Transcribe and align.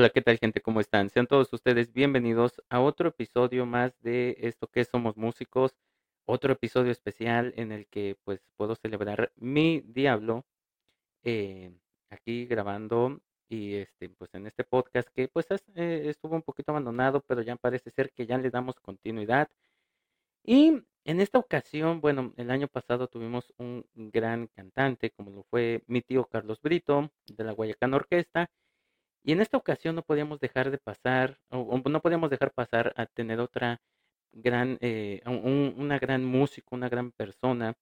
Hola, 0.00 0.08
¿qué 0.08 0.22
tal 0.22 0.38
gente? 0.38 0.62
¿Cómo 0.62 0.80
están? 0.80 1.10
Sean 1.10 1.26
todos 1.26 1.52
ustedes 1.52 1.92
bienvenidos 1.92 2.62
a 2.70 2.80
otro 2.80 3.10
episodio 3.10 3.66
más 3.66 3.92
de 4.00 4.34
esto 4.40 4.66
que 4.66 4.82
somos 4.86 5.18
músicos, 5.18 5.76
otro 6.24 6.54
episodio 6.54 6.90
especial 6.90 7.52
en 7.58 7.70
el 7.70 7.86
que 7.86 8.16
pues 8.24 8.40
puedo 8.56 8.76
celebrar 8.76 9.30
mi 9.36 9.82
diablo 9.82 10.46
eh, 11.22 11.74
aquí 12.08 12.46
grabando 12.46 13.20
y 13.50 13.74
este 13.74 14.08
pues 14.08 14.32
en 14.34 14.46
este 14.46 14.64
podcast 14.64 15.06
que 15.10 15.28
pues 15.28 15.48
eh, 15.74 16.04
estuvo 16.06 16.34
un 16.34 16.42
poquito 16.42 16.72
abandonado, 16.72 17.22
pero 17.26 17.42
ya 17.42 17.56
parece 17.56 17.90
ser 17.90 18.10
que 18.12 18.26
ya 18.26 18.38
le 18.38 18.48
damos 18.48 18.80
continuidad. 18.80 19.50
Y 20.44 20.82
en 21.04 21.20
esta 21.20 21.38
ocasión, 21.38 22.00
bueno, 22.00 22.32
el 22.38 22.50
año 22.50 22.68
pasado 22.68 23.06
tuvimos 23.08 23.52
un 23.58 23.84
gran 23.94 24.46
cantante 24.48 25.10
como 25.10 25.30
lo 25.30 25.42
fue 25.44 25.82
mi 25.88 26.00
tío 26.00 26.24
Carlos 26.24 26.62
Brito 26.62 27.10
de 27.26 27.44
la 27.44 27.52
Guayacán 27.52 27.92
Orquesta 27.92 28.50
y 29.22 29.32
en 29.32 29.40
esta 29.40 29.56
ocasión 29.56 29.94
no 29.94 30.02
podíamos 30.02 30.40
dejar 30.40 30.70
de 30.70 30.78
pasar, 30.78 31.38
o, 31.50 31.78
no 31.78 32.00
podíamos 32.00 32.30
dejar 32.30 32.52
pasar 32.52 32.94
a 32.96 33.06
tener 33.06 33.40
otra 33.40 33.80
gran, 34.32 34.78
eh, 34.80 35.22
una 35.26 35.98
gran 35.98 36.24
músico, 36.24 36.74
una 36.74 36.88
gran 36.88 37.12
persona, 37.12 37.74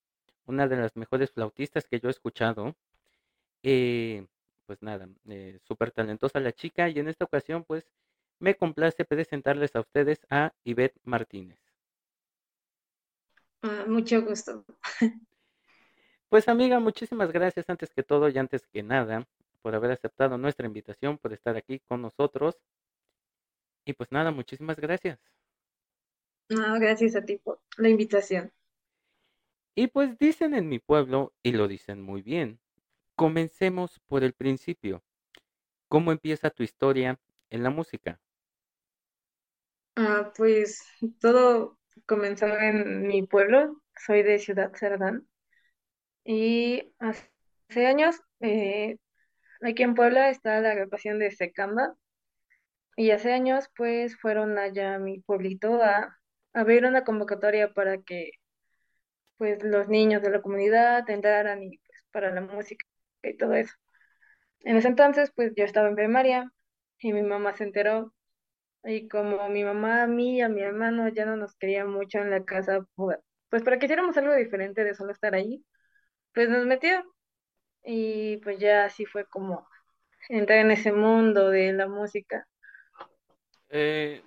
una 0.47 0.67
de 0.67 0.77
las 0.77 0.97
mejores 0.97 1.31
flautistas 1.31 1.87
que 1.87 2.01
yo 2.01 2.09
he 2.09 2.11
escuchado. 2.11 2.75
Eh, 3.63 4.27
pues 4.67 4.83
nada, 4.83 5.09
eh, 5.29 5.59
súper 5.67 5.93
talentosa 5.93 6.41
la 6.41 6.53
chica 6.53 6.89
y 6.89 6.99
en 6.99 7.09
esta 7.09 7.25
ocasión 7.25 7.65
pues 7.65 7.87
me 8.39 8.55
complace 8.55 9.05
presentarles 9.05 9.75
a 9.77 9.81
ustedes 9.81 10.21
a 10.31 10.53
Ivette 10.65 11.01
Martínez. 11.05 11.59
Ah, 13.63 13.85
mucho 13.87 14.23
gusto. 14.23 14.65
Pues 16.29 16.47
amiga, 16.47 16.79
muchísimas 16.79 17.33
gracias 17.33 17.71
antes 17.71 17.91
que 17.91 18.03
todo 18.03 18.29
y 18.29 18.37
antes 18.37 18.67
que 18.67 18.83
nada 18.83 19.27
por 19.63 19.75
haber 19.75 19.93
aceptado 19.93 20.39
nuestra 20.39 20.67
invitación, 20.67 21.19
por 21.19 21.33
estar 21.33 21.57
aquí 21.57 21.81
con 21.81 22.03
nosotros. 22.03 22.57
Y 23.85 23.93
pues 23.95 24.13
nada, 24.13 24.31
muchísimas 24.31 24.77
gracias. 24.77 25.19
No, 26.51 26.79
gracias 26.81 27.17
a 27.17 27.25
ti 27.25 27.37
por 27.39 27.61
la 27.77 27.89
invitación. 27.89 28.53
Y 29.75 29.87
pues 29.87 30.19
dicen 30.19 30.55
en 30.55 30.69
mi 30.69 30.79
pueblo, 30.79 31.33
y 31.43 31.53
lo 31.53 31.69
dicen 31.69 32.03
muy 32.03 32.23
bien, 32.23 32.59
comencemos 33.15 34.01
por 34.07 34.25
el 34.25 34.33
principio. 34.33 35.03
¿Cómo 35.89 36.13
empieza 36.13 36.51
tu 36.51 36.63
historia 36.63 37.19
en 37.51 37.63
la 37.63 37.71
música? 37.71 38.21
Ah, 39.97 40.33
pues 40.37 40.83
todo 41.21 41.79
comenzó 42.07 42.47
en 42.47 43.07
mi 43.07 43.27
pueblo, 43.27 43.83
soy 43.97 44.23
de 44.23 44.39
Ciudad 44.39 44.73
Cerdán. 44.75 45.29
Y 46.25 46.93
hace 46.99 47.87
años 47.87 48.21
eh, 48.41 48.99
Aquí 49.63 49.85
en 49.85 49.95
Puebla 49.95 50.31
está 50.31 50.61
la 50.61 50.73
agrupación 50.73 51.21
de 51.21 51.31
Secamba 51.31 51.95
y 52.97 53.11
hace 53.13 53.33
años 53.33 53.69
pues 53.77 54.17
fueron 54.21 54.59
allá 54.59 54.97
a 54.97 54.99
mi 54.99 55.21
pueblito 55.21 55.83
a, 55.83 56.19
a 56.53 56.65
ver 56.65 56.85
una 56.85 57.05
convocatoria 57.05 57.73
para 57.73 57.99
que 58.03 58.31
pues 59.37 59.63
los 59.63 59.89
niños 59.89 60.23
de 60.23 60.31
la 60.31 60.43
comunidad 60.43 61.09
entraran 61.11 61.63
y 61.63 61.79
pues 61.79 62.05
para 62.13 62.31
la 62.33 62.41
música 62.41 62.85
y 63.23 63.37
todo 63.37 63.55
eso. 63.55 63.75
En 64.61 64.77
ese 64.77 64.89
entonces 64.89 65.33
pues 65.35 65.53
yo 65.57 65.65
estaba 65.65 65.89
en 65.89 65.97
primaria 65.97 66.53
y 67.01 67.13
mi 67.13 67.23
mamá 67.23 67.55
se 67.55 67.65
enteró 67.65 68.15
y 68.85 69.09
como 69.09 69.49
mi 69.51 69.65
mamá 69.65 70.05
a 70.05 70.07
mí 70.07 70.39
y 70.39 70.43
a 70.43 70.49
mi 70.49 70.63
hermano 70.63 71.09
ya 71.09 71.27
no 71.27 71.37
nos 71.37 71.57
quería 71.57 71.85
mucho 71.87 72.19
en 72.21 72.31
la 72.31 72.45
casa 72.45 72.87
pues, 72.97 73.63
para 73.65 73.79
que 73.79 73.87
hiciéramos 73.87 74.17
algo 74.19 74.35
diferente 74.35 74.85
de 74.85 74.95
solo 74.95 75.13
estar 75.13 75.35
ahí, 75.35 75.65
pues 76.35 76.49
nos 76.51 76.67
metió 76.67 77.05
y 77.91 78.37
pues 78.39 78.59
ya 78.59 78.85
así 78.85 79.07
fue 79.07 79.25
como 79.25 79.67
entrar 80.29 80.59
en 80.59 80.71
ese 80.71 80.93
mundo 80.93 81.49
de 81.49 81.73
la 81.73 81.89
música. 81.89 82.47
Eh, 83.71 84.23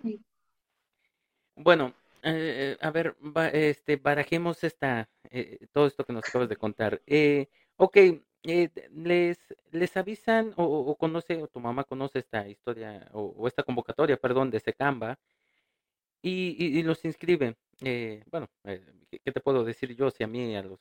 bueno, 1.55 1.93
eh, 2.23 2.75
a 2.81 2.89
ver, 2.89 3.15
este, 3.53 3.97
barajemos 3.97 4.63
esta, 4.63 5.07
eh, 5.29 5.59
todo 5.71 5.85
esto 5.85 6.03
que 6.03 6.11
nos 6.11 6.27
acabas 6.27 6.49
de 6.49 6.57
contar. 6.57 7.01
ok, 7.77 7.97
les, 8.41 9.37
les 9.71 9.97
avisan 9.97 10.53
o, 10.57 10.95
conoce, 10.97 11.43
o 11.43 11.47
tu 11.47 11.59
mamá 11.59 11.83
conoce 11.83 12.17
esta 12.17 12.47
historia, 12.47 13.07
o, 13.13 13.47
esta 13.47 13.61
convocatoria, 13.61 14.17
perdón, 14.17 14.49
de 14.49 14.59
Secamba, 14.59 15.19
y, 16.23 16.55
y, 16.57 16.79
y 16.79 16.83
los 16.83 17.05
inscribe. 17.05 17.55
bueno, 18.31 18.47
¿qué 18.63 19.31
te 19.31 19.41
puedo 19.41 19.63
decir 19.63 19.95
yo 19.95 20.09
si 20.09 20.23
a 20.23 20.27
mí 20.27 20.55
a 20.55 20.63
los 20.63 20.79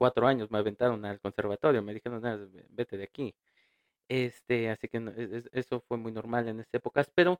cuatro 0.00 0.26
años 0.26 0.50
me 0.50 0.58
aventaron 0.58 1.04
al 1.04 1.20
conservatorio, 1.20 1.82
me 1.82 1.92
dijeron, 1.92 2.22
vete 2.70 2.96
de 2.96 3.04
aquí. 3.04 3.34
Este, 4.08 4.70
así 4.70 4.88
que 4.88 4.96
e, 4.98 5.42
eso 5.52 5.84
fue 5.86 5.98
muy 5.98 6.10
normal 6.10 6.48
en 6.48 6.60
esas 6.60 6.72
épocas, 6.72 7.12
pero, 7.14 7.38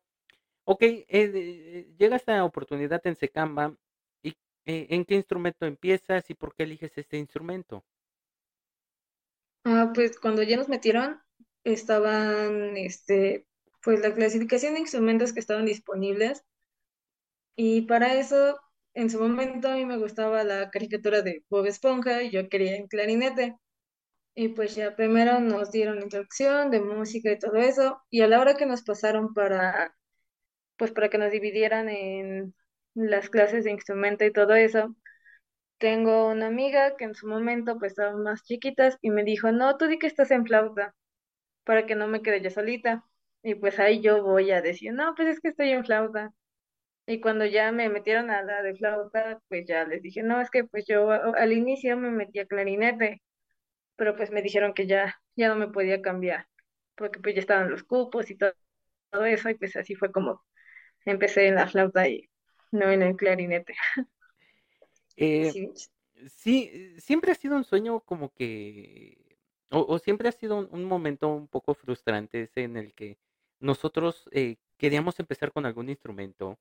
ok, 0.64 0.82
eh, 0.82 1.88
llega 1.98 2.16
esta 2.16 2.44
oportunidad 2.44 3.00
en 3.06 3.16
Secamba, 3.16 3.74
¿y 4.22 4.30
eh, 4.66 4.88
en 4.90 5.06
qué 5.06 5.14
instrumento 5.14 5.64
empiezas 5.64 6.28
y 6.28 6.34
por 6.34 6.54
qué 6.54 6.64
eliges 6.64 6.92
este 6.98 7.16
instrumento? 7.16 7.82
Ah, 9.64 9.92
pues 9.94 10.20
cuando 10.20 10.42
ya 10.42 10.58
nos 10.58 10.68
metieron, 10.68 11.18
estaban, 11.64 12.76
este, 12.76 13.46
pues 13.82 14.00
la 14.00 14.14
clasificación 14.14 14.74
de 14.74 14.80
instrumentos 14.80 15.32
que 15.32 15.40
estaban 15.40 15.64
disponibles, 15.64 16.44
y 17.56 17.82
para 17.82 18.14
eso 18.14 18.58
en 18.94 19.10
su 19.10 19.20
momento 19.20 19.68
a 19.68 19.74
mí 19.76 19.86
me 19.86 19.98
gustaba 19.98 20.44
la 20.44 20.70
caricatura 20.70 21.22
de 21.22 21.44
Bob 21.48 21.66
Esponja 21.66 22.22
y 22.22 22.30
yo 22.30 22.48
quería 22.48 22.76
en 22.76 22.86
clarinete. 22.88 23.56
Y 24.34 24.48
pues 24.50 24.74
ya 24.76 24.96
primero 24.96 25.40
nos 25.40 25.70
dieron 25.72 26.02
introducción 26.02 26.70
de 26.70 26.80
música 26.80 27.32
y 27.32 27.38
todo 27.38 27.56
eso. 27.56 28.02
Y 28.10 28.22
a 28.22 28.28
la 28.28 28.40
hora 28.40 28.56
que 28.56 28.66
nos 28.66 28.82
pasaron 28.82 29.34
para, 29.34 29.94
pues 30.76 30.92
para 30.92 31.08
que 31.10 31.18
nos 31.18 31.32
dividieran 31.32 31.88
en 31.88 32.54
las 32.94 33.30
clases 33.30 33.64
de 33.64 33.72
instrumento 33.72 34.24
y 34.24 34.32
todo 34.32 34.54
eso, 34.54 34.96
tengo 35.78 36.28
una 36.28 36.46
amiga 36.48 36.96
que 36.96 37.04
en 37.04 37.14
su 37.14 37.26
momento 37.28 37.78
pues 37.78 37.94
más 38.24 38.44
chiquitas 38.44 38.98
y 39.02 39.10
me 39.10 39.24
dijo, 39.24 39.52
no, 39.52 39.76
tú 39.78 39.86
di 39.88 39.98
que 39.98 40.06
estás 40.06 40.30
en 40.30 40.46
flauta 40.46 40.94
para 41.64 41.86
que 41.86 41.94
no 41.96 42.08
me 42.08 42.22
quede 42.22 42.42
yo 42.42 42.50
solita. 42.50 43.04
Y 43.42 43.54
pues 43.56 43.78
ahí 43.80 44.00
yo 44.02 44.22
voy 44.24 44.50
a 44.52 44.62
decir, 44.62 44.92
no, 44.94 45.14
pues 45.16 45.28
es 45.28 45.40
que 45.40 45.48
estoy 45.50 45.70
en 45.72 45.84
flauta. 45.84 46.32
Y 47.10 47.20
cuando 47.20 47.44
ya 47.44 47.72
me 47.72 47.88
metieron 47.88 48.30
a 48.30 48.40
la 48.42 48.62
de 48.62 48.76
flauta, 48.76 49.42
pues 49.48 49.66
ya 49.66 49.84
les 49.84 50.00
dije, 50.00 50.22
no, 50.22 50.40
es 50.40 50.48
que 50.48 50.62
pues 50.62 50.84
yo 50.86 51.10
al 51.10 51.52
inicio 51.52 51.96
me 51.96 52.08
metí 52.08 52.38
a 52.38 52.46
clarinete, 52.46 53.20
pero 53.96 54.14
pues 54.14 54.30
me 54.30 54.42
dijeron 54.42 54.74
que 54.74 54.86
ya, 54.86 55.20
ya 55.34 55.48
no 55.48 55.56
me 55.56 55.66
podía 55.66 56.00
cambiar, 56.02 56.46
porque 56.94 57.18
pues 57.18 57.34
ya 57.34 57.40
estaban 57.40 57.68
los 57.68 57.82
cupos 57.82 58.30
y 58.30 58.36
todo, 58.36 58.52
todo 59.10 59.24
eso, 59.24 59.50
y 59.50 59.54
pues 59.54 59.74
así 59.74 59.96
fue 59.96 60.12
como 60.12 60.40
empecé 61.04 61.48
en 61.48 61.56
la 61.56 61.66
flauta 61.66 62.06
y 62.06 62.30
no 62.70 62.88
en 62.88 63.02
el 63.02 63.16
clarinete. 63.16 63.74
Eh, 65.16 65.50
sí. 66.28 66.96
siempre 66.98 67.32
ha 67.32 67.34
sido 67.34 67.56
un 67.56 67.64
sueño 67.64 68.00
como 68.00 68.32
que, 68.32 69.18
o, 69.68 69.98
siempre 69.98 70.28
ha 70.28 70.32
sido 70.32 70.66
un, 70.70 70.84
momento 70.84 71.28
un 71.28 71.48
poco 71.48 71.74
frustrante 71.74 72.42
ese 72.42 72.62
en 72.62 72.76
el 72.76 72.94
que 72.94 73.18
nosotros 73.58 74.28
eh, 74.30 74.56
queríamos 74.78 75.18
empezar 75.20 75.52
con 75.52 75.66
algún 75.66 75.90
instrumento 75.90 76.58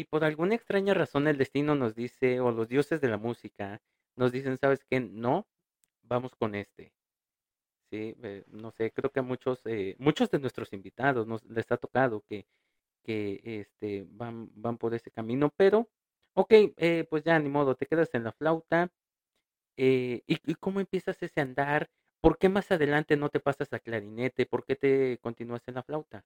y 0.00 0.04
por 0.04 0.24
alguna 0.24 0.54
extraña 0.54 0.94
razón 0.94 1.28
el 1.28 1.36
destino 1.36 1.74
nos 1.74 1.94
dice, 1.94 2.40
o 2.40 2.50
los 2.52 2.68
dioses 2.68 3.02
de 3.02 3.08
la 3.08 3.18
música, 3.18 3.82
nos 4.16 4.32
dicen, 4.32 4.56
¿sabes 4.56 4.84
qué? 4.84 4.98
No, 5.00 5.46
vamos 6.02 6.34
con 6.36 6.54
este. 6.54 6.94
Sí, 7.90 8.16
eh, 8.22 8.44
no 8.48 8.70
sé, 8.70 8.92
creo 8.92 9.10
que 9.10 9.20
a 9.20 9.22
muchos, 9.22 9.60
eh, 9.66 9.96
muchos 9.98 10.30
de 10.30 10.38
nuestros 10.38 10.72
invitados 10.72 11.26
nos 11.26 11.44
les 11.44 11.70
ha 11.72 11.76
tocado 11.76 12.22
que, 12.28 12.46
que 13.04 13.40
este, 13.44 14.06
van, 14.10 14.50
van 14.54 14.78
por 14.78 14.94
ese 14.94 15.10
camino, 15.10 15.52
pero, 15.56 15.90
ok, 16.34 16.52
eh, 16.78 17.06
pues 17.10 17.24
ya 17.24 17.38
ni 17.38 17.50
modo, 17.50 17.74
te 17.76 17.86
quedas 17.86 18.10
en 18.14 18.24
la 18.24 18.32
flauta. 18.32 18.90
¿y, 19.76 20.22
¿Y 20.26 20.54
cómo 20.56 20.80
empiezas 20.80 21.22
ese 21.22 21.40
andar? 21.40 21.90
¿Por 22.20 22.38
qué 22.38 22.48
más 22.48 22.70
adelante 22.72 23.16
no 23.16 23.30
te 23.30 23.40
pasas 23.40 23.72
a 23.72 23.80
clarinete? 23.80 24.46
¿Por 24.46 24.64
qué 24.64 24.76
te 24.76 25.18
continúas 25.22 25.62
en 25.68 25.74
la 25.76 25.82
flauta? 25.82 26.24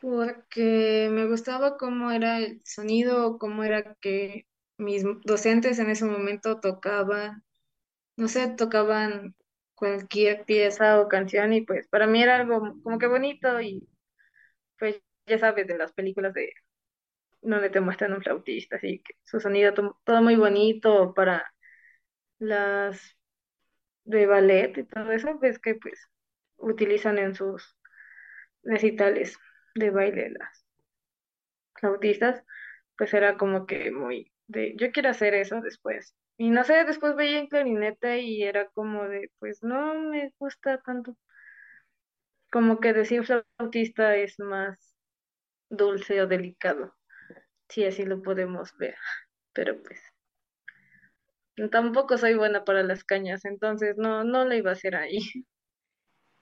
Porque 0.00 1.08
me 1.12 1.26
gustaba 1.26 1.76
cómo 1.76 2.10
era 2.10 2.38
el 2.38 2.60
sonido, 2.64 3.38
cómo 3.38 3.64
era 3.64 3.94
que 4.00 4.46
mis 4.78 5.04
docentes 5.24 5.78
en 5.78 5.90
ese 5.90 6.04
momento 6.04 6.60
tocaban, 6.60 7.42
no 8.16 8.28
sé, 8.28 8.48
tocaban 8.56 9.36
cualquier 9.74 10.44
pieza 10.46 11.00
o 11.00 11.08
canción 11.08 11.52
y 11.54 11.62
pues 11.62 11.88
para 11.88 12.06
mí 12.06 12.22
era 12.22 12.36
algo 12.36 12.60
como 12.82 12.98
que 12.98 13.06
bonito 13.08 13.60
y 13.60 13.88
pues 14.78 15.00
ya 15.26 15.38
sabes 15.38 15.66
de 15.66 15.78
las 15.78 15.92
películas 15.92 16.34
de 16.34 16.52
donde 17.42 17.70
te 17.70 17.80
muestran 17.80 18.12
un 18.14 18.22
flautista, 18.22 18.76
así 18.76 19.02
que 19.04 19.14
su 19.24 19.40
sonido 19.40 19.72
todo 20.04 20.22
muy 20.22 20.36
bonito 20.36 21.14
para 21.14 21.46
las 22.38 23.00
de 24.04 24.26
ballet 24.26 24.76
y 24.78 24.84
todo 24.84 25.12
eso, 25.12 25.38
pues 25.40 25.58
que 25.58 25.74
pues 25.76 26.08
utilizan 26.56 27.18
en 27.18 27.34
sus 27.34 27.76
recitales 28.62 29.38
de 29.78 29.90
baile 29.90 30.30
las 30.30 30.64
flautistas, 31.74 32.42
pues 32.96 33.14
era 33.14 33.36
como 33.38 33.66
que 33.66 33.90
muy 33.90 34.32
de, 34.48 34.74
yo 34.78 34.92
quiero 34.92 35.10
hacer 35.10 35.34
eso 35.34 35.60
después. 35.62 36.14
Y 36.38 36.50
no 36.50 36.64
sé, 36.64 36.84
después 36.84 37.16
veía 37.16 37.40
en 37.40 37.48
clarinete 37.48 38.20
y 38.22 38.44
era 38.44 38.68
como 38.70 39.08
de, 39.08 39.30
pues 39.40 39.62
no 39.62 39.94
me 39.94 40.32
gusta 40.38 40.80
tanto. 40.82 41.16
como 42.50 42.80
que 42.80 42.92
decir 42.92 43.24
flautista 43.24 44.16
es 44.16 44.38
más 44.38 44.96
dulce 45.70 46.22
o 46.22 46.26
delicado, 46.26 46.94
si 47.68 47.84
así 47.86 48.04
lo 48.04 48.22
podemos 48.22 48.76
ver, 48.78 48.96
pero 49.54 49.82
pues 49.82 50.00
tampoco 51.70 52.16
soy 52.16 52.34
buena 52.36 52.64
para 52.64 52.82
las 52.82 53.04
cañas, 53.04 53.44
entonces 53.44 53.96
no, 53.98 54.24
no 54.24 54.44
lo 54.46 54.54
iba 54.54 54.70
a 54.70 54.74
hacer 54.74 54.96
ahí. 54.96 55.18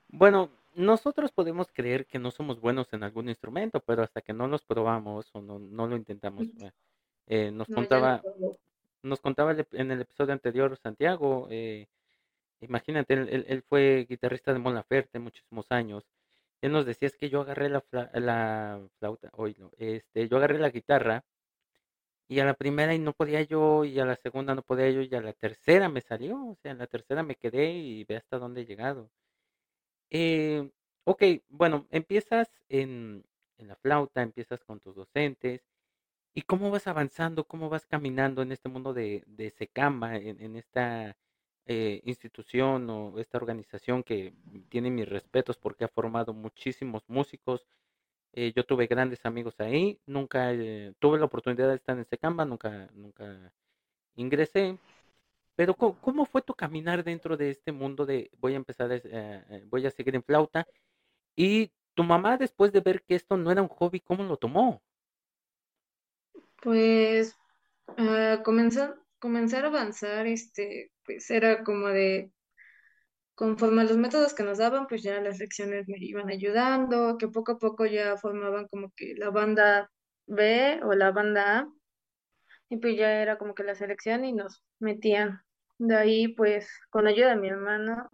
Bueno, 0.09 0.51
nosotros 0.77 1.31
podemos 1.31 1.67
creer 1.73 2.05
que 2.05 2.19
no 2.19 2.31
somos 2.31 2.61
buenos 2.61 2.87
en 2.93 3.03
algún 3.03 3.29
instrumento, 3.29 3.79
pero 3.81 4.03
hasta 4.03 4.21
que 4.21 4.31
no 4.33 4.47
los 4.47 4.63
probamos 4.63 5.29
o 5.33 5.41
no, 5.41 5.59
no 5.59 5.87
lo 5.87 5.97
intentamos, 5.97 6.47
eh, 6.61 6.71
eh, 7.27 7.51
nos 7.51 7.67
No, 7.69 7.75
no 7.75 7.81
contaba, 7.81 8.21
nos 9.01 9.19
contaba 9.21 9.55
en 9.73 9.91
el 9.91 10.01
episodio 10.01 10.33
anterior 10.33 10.77
Santiago, 10.77 11.47
eh, 11.49 11.87
imagínate, 12.61 13.13
él, 13.15 13.27
él- 13.29 13.45
él 13.47 13.63
fue 13.63 14.05
guitarrista 14.09 14.53
de 14.53 14.59
Mon 14.59 14.73
Laferte 14.75 15.19
muchísimos 15.19 15.65
años. 15.71 16.03
Él 16.61 16.71
nos 16.71 16.85
decía 16.85 17.07
es 17.07 17.17
que 17.17 17.29
yo 17.29 17.41
agarré 17.41 17.69
la, 17.69 17.81
fla- 17.81 18.11
la 18.13 18.79
flauta, 18.99 19.29
oílo, 19.33 19.71
este, 19.77 20.27
yo 20.29 20.37
agarré 20.37 20.59
la 20.59 20.69
guitarra 20.69 21.23
y 22.29 22.39
a 22.39 22.45
la 22.45 22.53
primera 22.53 22.93
y 22.93 22.99
no 22.99 23.13
podía 23.13 23.41
yo, 23.41 23.85
y 23.85 23.99
a 23.99 24.05
la 24.05 24.15
segunda 24.17 24.53
no 24.53 24.61
podía 24.61 24.89
yo, 24.91 25.01
y 25.01 25.13
a 25.15 25.21
la 25.21 25.33
tercera 25.33 25.89
me 25.89 26.01
salió, 26.01 26.35
o 26.35 26.55
sea, 26.61 26.71
en 26.71 26.77
la 26.79 26.87
tercera 26.87 27.23
me 27.23 27.35
quedé 27.35 27.71
y 27.71 28.03
ve 28.03 28.17
hasta 28.17 28.37
dónde 28.37 28.61
he 28.61 28.65
llegado. 28.65 29.09
Eh, 30.09 30.69
ok, 31.05 31.23
bueno, 31.49 31.87
empiezas 31.91 32.49
en, 32.69 33.25
en 33.57 33.67
la 33.67 33.75
flauta, 33.75 34.21
empiezas 34.21 34.63
con 34.63 34.79
tus 34.79 34.95
docentes, 34.95 35.63
y 36.33 36.43
cómo 36.43 36.69
vas 36.71 36.87
avanzando, 36.87 37.45
cómo 37.47 37.69
vas 37.69 37.85
caminando 37.87 38.41
en 38.43 38.51
este 38.51 38.69
mundo 38.69 38.93
de, 38.93 39.23
de 39.27 39.49
Secamba, 39.51 40.17
en, 40.17 40.39
en 40.41 40.55
esta 40.55 41.17
eh, 41.65 42.01
institución 42.05 42.89
o 42.89 43.19
esta 43.19 43.37
organización 43.37 44.03
que 44.03 44.33
tiene 44.69 44.91
mis 44.91 45.09
respetos 45.09 45.57
porque 45.57 45.83
ha 45.85 45.87
formado 45.89 46.33
muchísimos 46.33 47.03
músicos. 47.07 47.65
Eh, 48.33 48.53
yo 48.55 48.65
tuve 48.65 48.87
grandes 48.87 49.25
amigos 49.25 49.59
ahí, 49.59 49.99
nunca 50.05 50.53
eh, 50.53 50.93
tuve 50.99 51.17
la 51.19 51.25
oportunidad 51.25 51.69
de 51.69 51.75
estar 51.75 51.97
en 51.97 52.05
Secamba, 52.05 52.45
nunca, 52.45 52.89
nunca 52.93 53.51
ingresé, 54.15 54.77
pero 55.57 55.73
¿cómo, 55.73 56.25
fue 56.27 56.43
tu 56.43 56.53
caminar 56.53 57.03
dentro 57.03 57.35
de 57.35 57.49
este 57.49 57.71
mundo 57.71 58.05
de 58.05 58.29
voy 58.37 58.53
a 58.53 58.57
empezar, 58.57 58.91
eh, 58.91 59.01
eh, 59.03 59.63
voy 59.65 59.87
a 59.87 59.91
seguir 59.91 60.13
en 60.13 60.23
flauta? 60.23 60.67
Y 61.35 61.71
tu 61.95 62.03
mamá, 62.03 62.37
después 62.37 62.71
de 62.71 62.79
ver 62.79 63.01
que 63.01 63.15
esto 63.15 63.37
no 63.37 63.51
era 63.51 63.63
un 63.63 63.67
hobby, 63.67 63.99
¿cómo 63.99 64.23
lo 64.23 64.37
tomó? 64.37 64.83
Pues 66.61 67.35
ah, 67.97 68.41
comenzar, 68.45 69.01
comenzar 69.17 69.65
a 69.65 69.69
avanzar, 69.69 70.27
este, 70.27 70.91
pues 71.03 71.27
era 71.31 71.63
como 71.63 71.87
de, 71.87 72.31
conforme 73.33 73.81
a 73.81 73.85
los 73.85 73.97
métodos 73.97 74.35
que 74.35 74.43
nos 74.43 74.59
daban, 74.59 74.85
pues 74.85 75.01
ya 75.01 75.19
las 75.21 75.39
lecciones 75.39 75.87
me 75.87 75.97
iban 75.99 76.29
ayudando, 76.29 77.17
que 77.17 77.29
poco 77.29 77.53
a 77.53 77.57
poco 77.57 77.87
ya 77.87 78.15
formaban 78.17 78.67
como 78.67 78.91
que 78.95 79.15
la 79.17 79.31
banda 79.31 79.89
B 80.27 80.81
o 80.83 80.93
la 80.93 81.11
banda 81.11 81.61
A, 81.61 81.73
y 82.69 82.77
pues 82.77 82.95
ya 82.95 83.23
era 83.23 83.39
como 83.39 83.55
que 83.55 83.63
la 83.63 83.73
selección 83.73 84.23
y 84.23 84.33
nos 84.33 84.63
metían. 84.77 85.46
De 85.79 85.95
ahí, 85.95 86.27
pues, 86.29 86.69
con 86.89 87.07
ayuda 87.07 87.29
de 87.29 87.35
mi 87.37 87.49
hermano, 87.49 88.09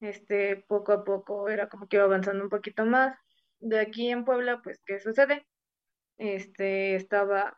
este, 0.00 0.64
poco 0.68 0.92
a 0.92 1.04
poco 1.04 1.48
era 1.48 1.68
como 1.68 1.88
que 1.88 1.96
iba 1.96 2.04
avanzando 2.06 2.44
un 2.44 2.50
poquito 2.50 2.86
más. 2.86 3.16
De 3.60 3.80
aquí 3.80 4.10
en 4.10 4.24
Puebla, 4.24 4.60
pues, 4.62 4.80
¿qué 4.86 5.00
sucede? 5.00 5.46
Este, 6.18 6.96
estaba 6.96 7.56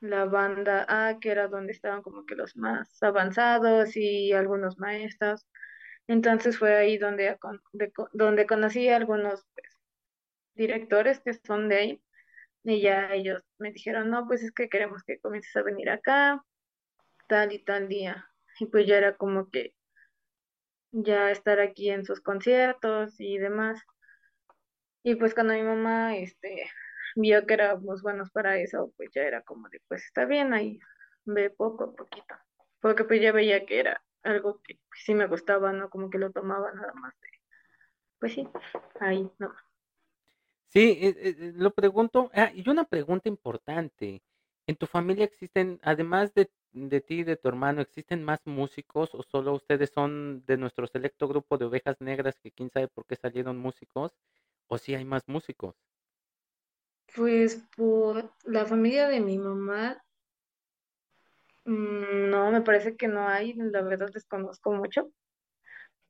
la 0.00 0.24
banda 0.26 0.86
A, 0.88 1.18
que 1.20 1.30
era 1.30 1.48
donde 1.48 1.72
estaban 1.72 2.02
como 2.02 2.26
que 2.26 2.34
los 2.36 2.56
más 2.56 3.02
avanzados 3.02 3.96
y 3.96 4.32
algunos 4.32 4.78
maestros. 4.78 5.46
Entonces 6.08 6.58
fue 6.58 6.74
ahí 6.76 6.98
donde, 6.98 7.38
donde 8.12 8.46
conocí 8.46 8.88
a 8.88 8.96
algunos 8.96 9.44
pues, 9.54 9.78
directores 10.54 11.20
que 11.20 11.34
son 11.34 11.68
de 11.68 11.76
ahí 11.76 12.04
y 12.64 12.82
ya 12.82 13.12
ellos 13.14 13.42
me 13.58 13.72
dijeron, 13.72 14.10
no, 14.10 14.26
pues 14.26 14.42
es 14.42 14.52
que 14.52 14.68
queremos 14.68 15.02
que 15.04 15.20
comiences 15.20 15.54
a 15.56 15.62
venir 15.62 15.90
acá, 15.90 16.44
tal 17.28 17.52
y 17.52 17.64
tal 17.64 17.88
día. 17.88 18.31
Y 18.62 18.66
pues 18.66 18.86
ya 18.86 18.96
era 18.96 19.16
como 19.16 19.50
que 19.50 19.74
ya 20.92 21.32
estar 21.32 21.58
aquí 21.58 21.90
en 21.90 22.04
sus 22.04 22.20
conciertos 22.20 23.18
y 23.18 23.36
demás. 23.36 23.80
Y 25.02 25.16
pues 25.16 25.34
cuando 25.34 25.54
mi 25.54 25.64
mamá 25.64 26.16
este, 26.16 26.70
vio 27.16 27.44
que 27.44 27.54
éramos 27.54 28.02
buenos 28.02 28.30
para 28.30 28.58
eso, 28.58 28.92
pues 28.96 29.10
ya 29.12 29.22
era 29.22 29.42
como 29.42 29.68
de, 29.68 29.80
pues 29.88 30.04
está 30.04 30.26
bien, 30.26 30.52
ahí 30.54 30.78
ve 31.24 31.50
poco 31.50 31.84
a 31.84 31.92
poquito. 31.96 32.36
Porque 32.80 33.02
pues 33.02 33.20
ya 33.20 33.32
veía 33.32 33.66
que 33.66 33.80
era 33.80 34.00
algo 34.22 34.60
que 34.62 34.78
sí 34.94 35.12
me 35.12 35.26
gustaba, 35.26 35.72
¿no? 35.72 35.90
Como 35.90 36.08
que 36.08 36.18
lo 36.18 36.30
tomaba 36.30 36.72
nada 36.72 36.92
más. 36.94 37.14
de, 37.20 37.28
Pues 38.20 38.34
sí, 38.34 38.48
ahí, 39.00 39.28
no. 39.40 39.52
Sí, 40.68 40.98
eh, 41.02 41.08
eh, 41.18 41.36
eh, 41.38 41.52
lo 41.56 41.72
pregunto. 41.72 42.30
Ah, 42.32 42.52
y 42.54 42.68
una 42.70 42.84
pregunta 42.84 43.28
importante. 43.28 44.22
¿En 44.68 44.76
tu 44.76 44.86
familia 44.86 45.24
existen, 45.24 45.80
además 45.82 46.32
de, 46.34 46.48
de 46.72 47.00
ti 47.00 47.20
y 47.20 47.24
de 47.24 47.36
tu 47.36 47.48
hermano, 47.48 47.80
existen 47.82 48.24
más 48.24 48.40
músicos 48.46 49.14
o 49.14 49.22
solo 49.22 49.54
ustedes 49.54 49.90
son 49.90 50.44
de 50.46 50.56
nuestro 50.56 50.86
selecto 50.86 51.28
grupo 51.28 51.58
de 51.58 51.66
ovejas 51.66 52.00
negras 52.00 52.38
que 52.40 52.52
quién 52.52 52.70
sabe 52.70 52.88
por 52.88 53.06
qué 53.06 53.16
salieron 53.16 53.58
músicos? 53.58 54.12
¿O 54.68 54.78
si 54.78 54.94
hay 54.94 55.04
más 55.04 55.28
músicos? 55.28 55.76
Pues 57.14 57.56
por 57.76 58.32
la 58.44 58.66
familia 58.66 59.08
de 59.08 59.20
mi 59.20 59.38
mamá, 59.38 60.02
mm, 61.64 62.30
no, 62.30 62.50
me 62.50 62.62
parece 62.62 62.96
que 62.96 63.08
no 63.08 63.28
hay, 63.28 63.54
la 63.54 63.82
verdad 63.82 64.10
desconozco 64.12 64.72
mucho, 64.72 65.12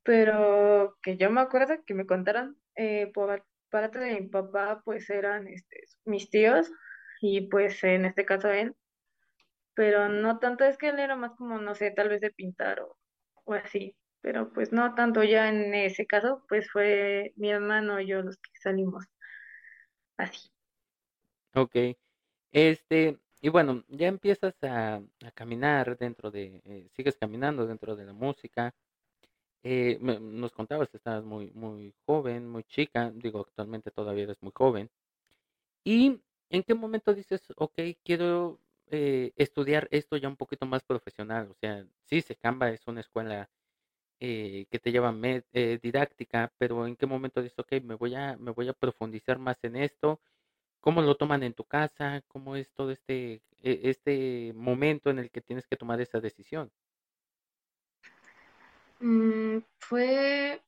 pero 0.02 0.96
que 1.02 1.16
yo 1.16 1.30
me 1.30 1.40
acuerdo 1.40 1.74
que 1.86 1.94
me 1.94 2.06
contaron, 2.06 2.56
eh, 2.76 3.10
por 3.14 3.44
parte 3.70 3.98
de 3.98 4.20
mi 4.20 4.28
papá, 4.28 4.82
pues 4.84 5.08
eran 5.10 5.48
este, 5.48 5.84
mis 6.04 6.30
tíos 6.30 6.70
y 7.20 7.42
pues 7.48 7.82
en 7.84 8.04
este 8.04 8.24
caso 8.24 8.48
él, 8.50 8.74
pero 9.74 10.08
no 10.08 10.38
tanto, 10.38 10.64
es 10.64 10.78
que 10.78 10.88
él 10.90 10.98
era 11.00 11.16
más 11.16 11.32
como, 11.36 11.58
no 11.58 11.74
sé, 11.74 11.90
tal 11.92 12.08
vez 12.08 12.20
de 12.20 12.30
pintar 12.32 12.80
o, 12.80 12.98
o 13.44 13.54
así, 13.54 13.96
pero 14.20 14.52
pues 14.52 14.72
no 14.72 14.94
tanto 14.94 15.22
ya 15.24 15.48
en 15.48 15.74
ese 15.74 16.06
caso, 16.06 16.44
pues 16.48 16.70
fue 16.70 17.32
mi 17.36 17.50
hermano 17.50 18.00
y 18.00 18.08
yo 18.08 18.22
los 18.22 18.36
que 18.38 18.50
salimos 18.62 19.04
así. 20.16 20.50
Ok. 21.54 21.76
Este, 22.52 23.18
y 23.42 23.50
bueno, 23.50 23.84
ya 23.88 24.08
empiezas 24.08 24.54
a, 24.64 24.96
a 24.96 25.32
caminar 25.34 25.98
dentro 25.98 26.30
de, 26.30 26.62
eh, 26.64 26.88
sigues 26.96 27.16
caminando 27.18 27.66
dentro 27.66 27.96
de 27.96 28.06
la 28.06 28.12
música. 28.14 28.74
Eh, 29.64 29.98
me- 30.02 30.20
nos 30.20 30.52
contabas 30.52 30.94
estabas 30.94 31.24
muy, 31.24 31.52
muy 31.52 31.94
joven, 32.06 32.48
muy 32.50 32.64
chica, 32.64 33.12
digo, 33.14 33.40
actualmente 33.40 33.90
todavía 33.92 34.24
eres 34.24 34.42
muy 34.42 34.52
joven. 34.54 34.90
¿Y 35.84 36.20
en 36.50 36.64
qué 36.64 36.74
momento 36.74 37.14
dices, 37.14 37.42
ok, 37.58 37.74
quiero 38.04 38.60
eh, 38.92 39.32
estudiar 39.36 39.88
esto 39.92 40.16
ya 40.18 40.28
un 40.28 40.36
poquito 40.38 40.66
más 40.66 40.84
profesional? 40.84 41.48
O 41.50 41.54
sea, 41.56 41.86
sí, 42.04 42.22
Secamba 42.22 42.70
es 42.70 42.86
una 42.88 43.00
escuela 43.02 43.50
eh, 44.20 44.66
que 44.70 44.78
te 44.80 44.92
lleva 44.92 45.12
med- 45.12 45.44
eh, 45.52 45.78
didáctica, 45.82 46.52
pero 46.58 46.86
¿en 46.86 46.96
qué 46.96 47.06
momento 47.06 47.42
dices, 47.42 47.58
ok, 47.58 47.72
me 47.84 47.94
voy 47.96 48.14
a, 48.16 48.36
me 48.38 48.52
voy 48.52 48.68
a 48.68 48.72
profundizar 48.74 49.38
más 49.38 49.58
en 49.64 49.76
esto? 49.76 50.20
¿Cómo 50.80 51.02
lo 51.02 51.16
toman 51.16 51.42
en 51.44 51.54
tu 51.54 51.64
casa? 51.64 52.22
¿Cómo 52.28 52.56
es 52.56 52.72
todo 52.74 52.90
este, 52.92 53.42
e- 53.62 53.80
este 53.84 54.52
momento 54.54 55.10
en 55.10 55.18
el 55.20 55.30
que 55.30 55.42
tienes 55.42 55.66
que 55.68 55.76
tomar 55.76 56.00
esa 56.00 56.20
decisión? 56.20 56.72
Mm, 59.00 59.60
fue 59.78 60.62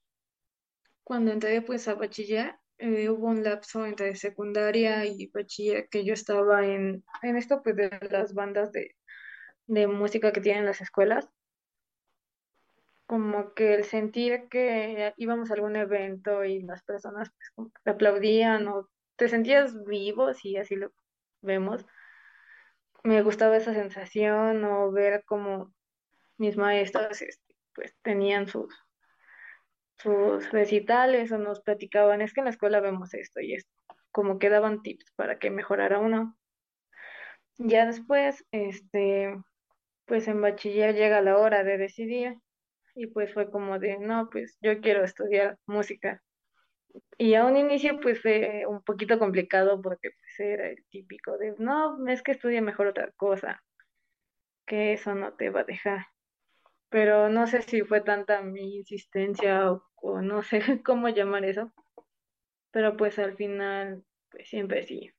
Cuando 1.04 1.30
entré 1.32 1.62
pues 1.62 1.86
a 1.88 1.94
bachiller, 1.94 2.58
eh, 2.78 3.08
hubo 3.08 3.28
un 3.28 3.42
lapso 3.44 3.86
entre 3.86 4.14
secundaria 4.16 5.04
y 5.04 5.28
bachiller 5.28 5.88
que 5.88 6.04
yo 6.04 6.14
estaba 6.14 6.66
en, 6.66 7.04
en 7.22 7.36
esto 7.36 7.62
pues 7.62 7.76
de 7.76 7.90
las 8.10 8.34
bandas 8.34 8.72
de, 8.72 8.96
de 9.66 9.86
música 9.86 10.32
que 10.32 10.40
tienen 10.40 10.66
las 10.66 10.80
escuelas, 10.80 11.28
como 13.06 13.54
que 13.54 13.74
el 13.74 13.84
sentir 13.84 14.48
que 14.48 15.12
íbamos 15.16 15.50
a 15.50 15.54
algún 15.54 15.76
evento 15.76 16.44
y 16.44 16.62
las 16.62 16.82
personas 16.82 17.30
pues 17.54 17.68
te 17.84 17.90
aplaudían 17.90 18.66
o 18.68 18.88
te 19.16 19.28
sentías 19.28 19.84
vivo, 19.84 20.34
si 20.34 20.56
así 20.56 20.76
lo 20.76 20.92
vemos, 21.42 21.86
me 23.02 23.22
gustaba 23.22 23.56
esa 23.56 23.74
sensación 23.74 24.64
o 24.64 24.90
ver 24.90 25.24
como 25.26 25.72
mis 26.38 26.56
maestros 26.56 27.20
este, 27.22 27.56
pues 27.74 27.94
tenían 28.02 28.48
sus 28.48 28.83
sus 29.98 30.50
recitales 30.50 31.32
o 31.32 31.38
nos 31.38 31.60
platicaban, 31.60 32.20
es 32.20 32.32
que 32.34 32.40
en 32.40 32.46
la 32.46 32.50
escuela 32.50 32.80
vemos 32.80 33.14
esto 33.14 33.40
y 33.40 33.54
esto, 33.54 33.70
como 34.10 34.38
que 34.38 34.50
daban 34.50 34.82
tips 34.82 35.12
para 35.16 35.38
que 35.38 35.50
mejorara 35.50 35.98
uno. 35.98 36.36
Ya 37.56 37.86
después, 37.86 38.44
este, 38.50 39.34
pues 40.06 40.28
en 40.28 40.40
bachiller 40.40 40.94
llega 40.94 41.20
la 41.22 41.38
hora 41.38 41.64
de 41.64 41.78
decidir 41.78 42.38
y 42.94 43.06
pues 43.08 43.32
fue 43.32 43.50
como 43.50 43.78
de, 43.78 43.98
no, 43.98 44.28
pues 44.30 44.56
yo 44.60 44.80
quiero 44.80 45.04
estudiar 45.04 45.58
música. 45.66 46.22
Y 47.18 47.34
a 47.34 47.44
un 47.44 47.56
inicio 47.56 48.00
pues 48.00 48.20
fue 48.22 48.64
un 48.68 48.82
poquito 48.82 49.18
complicado 49.18 49.80
porque 49.82 50.10
pues 50.10 50.40
era 50.40 50.68
el 50.68 50.84
típico 50.90 51.36
de, 51.38 51.54
no, 51.58 52.06
es 52.08 52.22
que 52.22 52.32
estudia 52.32 52.62
mejor 52.62 52.88
otra 52.88 53.10
cosa, 53.16 53.62
que 54.66 54.92
eso 54.94 55.14
no 55.14 55.34
te 55.34 55.50
va 55.50 55.60
a 55.60 55.64
dejar. 55.64 56.13
Pero 56.94 57.28
no 57.28 57.46
sé 57.46 57.62
si 57.62 57.82
fue 57.82 58.00
tanta 58.00 58.40
mi 58.42 58.76
insistencia 58.78 59.70
o, 59.96 60.22
no 60.22 60.42
sé 60.42 60.60
cómo 60.84 61.08
llamar 61.10 61.44
eso 61.44 61.72
pero 62.70 62.96
pues 62.96 63.18
al 63.18 63.36
final, 63.36 64.04
pues 64.30 64.48
siempre 64.48 64.82
sí. 64.84 65.10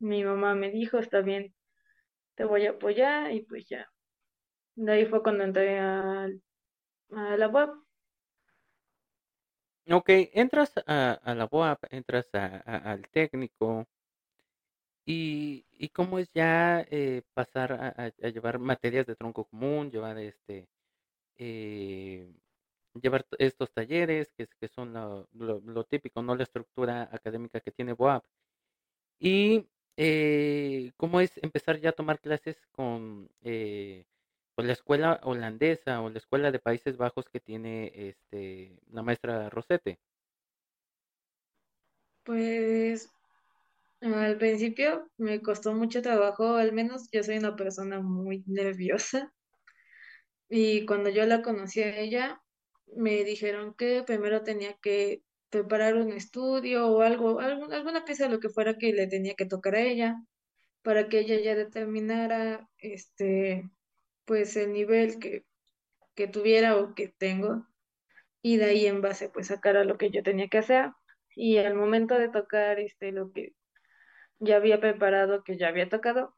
Mi 0.00 0.24
mamá 0.24 0.54
me 0.54 0.70
dijo, 0.70 0.98
está 0.98 1.20
bien, 1.22 1.54
te 2.36 2.44
voy 2.44 2.66
a 2.66 2.72
apoyar 2.72 3.32
y 3.32 3.42
pues 3.42 3.66
ya. 3.68 3.88
De 4.76 4.92
ahí 4.92 5.06
fue 5.06 5.22
cuando 5.22 5.44
entré 5.44 5.78
a, 5.80 6.24
a 7.12 7.36
la 7.38 7.48
web. 7.48 7.70
Ok, 9.90 10.08
entras 10.34 10.72
a, 10.86 11.12
a 11.14 11.34
la 11.34 11.48
UAP, 11.50 11.88
entras 11.90 12.28
a- 12.34 12.58
al 12.92 13.08
técnico 13.10 13.86
y, 15.06 15.66
y 15.72 15.88
cómo 15.90 16.18
es 16.18 16.30
ya 16.34 16.80
eh, 16.90 17.22
pasar 17.34 17.72
a 17.72 18.28
llevar 18.30 18.58
materias 18.58 19.06
de 19.06 19.16
tronco 19.16 19.44
común, 19.46 19.90
llevar 19.90 20.18
este, 20.18 20.68
eh, 21.38 22.32
llevar 23.00 23.26
estos 23.38 23.72
talleres 23.72 24.32
que, 24.36 24.68
son 24.68 24.92
lo, 24.94 25.84
típico, 25.84 26.22
no 26.22 26.34
la 26.34 26.44
estructura 26.44 27.08
académica 27.12 27.60
que 27.60 27.70
tiene 27.70 27.92
BOAP. 27.92 28.24
Y 29.18 29.66
eh, 29.96 30.92
cómo 30.96 31.20
es 31.20 31.38
empezar 31.42 31.80
ya 31.80 31.90
a 31.90 31.92
tomar 31.92 32.20
clases 32.20 32.56
con 32.72 33.30
eh, 33.42 34.04
pues, 34.54 34.66
la 34.66 34.72
escuela 34.72 35.20
holandesa 35.22 36.00
o 36.02 36.10
la 36.10 36.18
escuela 36.18 36.50
de 36.50 36.58
Países 36.58 36.96
Bajos 36.96 37.28
que 37.28 37.40
tiene 37.40 37.92
este, 37.94 38.78
la 38.90 39.02
maestra 39.02 39.50
Rosete. 39.50 39.98
Pues 42.24 43.08
al 44.00 44.36
principio 44.36 45.08
me 45.16 45.40
costó 45.40 45.72
mucho 45.72 46.02
trabajo, 46.02 46.56
al 46.56 46.72
menos 46.72 47.08
yo 47.10 47.22
soy 47.22 47.38
una 47.38 47.56
persona 47.56 48.00
muy 48.00 48.42
nerviosa 48.46 49.32
y 50.48 50.86
cuando 50.86 51.10
yo 51.10 51.24
la 51.26 51.42
conocí 51.42 51.82
a 51.82 51.98
ella, 51.98 52.40
me 52.96 53.24
dijeron 53.24 53.74
que 53.74 54.02
primero 54.04 54.42
tenía 54.42 54.74
que 54.82 55.22
preparar 55.50 55.96
un 55.96 56.12
estudio 56.12 56.88
o 56.88 57.02
algo, 57.02 57.40
algún- 57.40 57.72
alguna 57.72 58.04
pieza 58.04 58.24
de 58.24 58.30
lo 58.30 58.40
que 58.40 58.48
fuera 58.50 58.78
que 58.78 58.92
le 58.92 59.06
tenía 59.08 59.34
que 59.34 59.46
tocar 59.46 59.74
a 59.76 59.80
ella 59.82 60.16
para 60.82 61.08
que 61.08 61.20
ella 61.20 61.40
ya 61.40 61.54
determinara 61.56 62.68
este, 62.78 63.70
pues 64.26 64.56
el 64.56 64.72
nivel 64.72 65.18
que, 65.20 65.44
que 66.16 66.28
tuviera 66.28 66.76
o 66.78 66.94
que 66.94 67.08
tengo 67.18 67.66
y 68.42 68.56
de 68.58 68.66
ahí 68.66 68.86
en 68.86 69.00
base 69.02 69.28
pues 69.30 69.48
sacar 69.48 69.76
a 69.76 69.84
lo 69.84 69.98
que 69.98 70.10
yo 70.10 70.22
tenía 70.22 70.48
que 70.48 70.58
hacer. 70.58 70.90
Y 71.36 71.58
al 71.58 71.74
momento 71.74 72.18
de 72.18 72.28
tocar 72.30 72.78
este 72.80 73.12
lo 73.12 73.32
que 73.32 73.54
ya 74.38 74.56
había 74.56 74.80
preparado, 74.80 75.42
que 75.44 75.56
ya 75.58 75.68
había 75.68 75.88
tocado, 75.88 76.36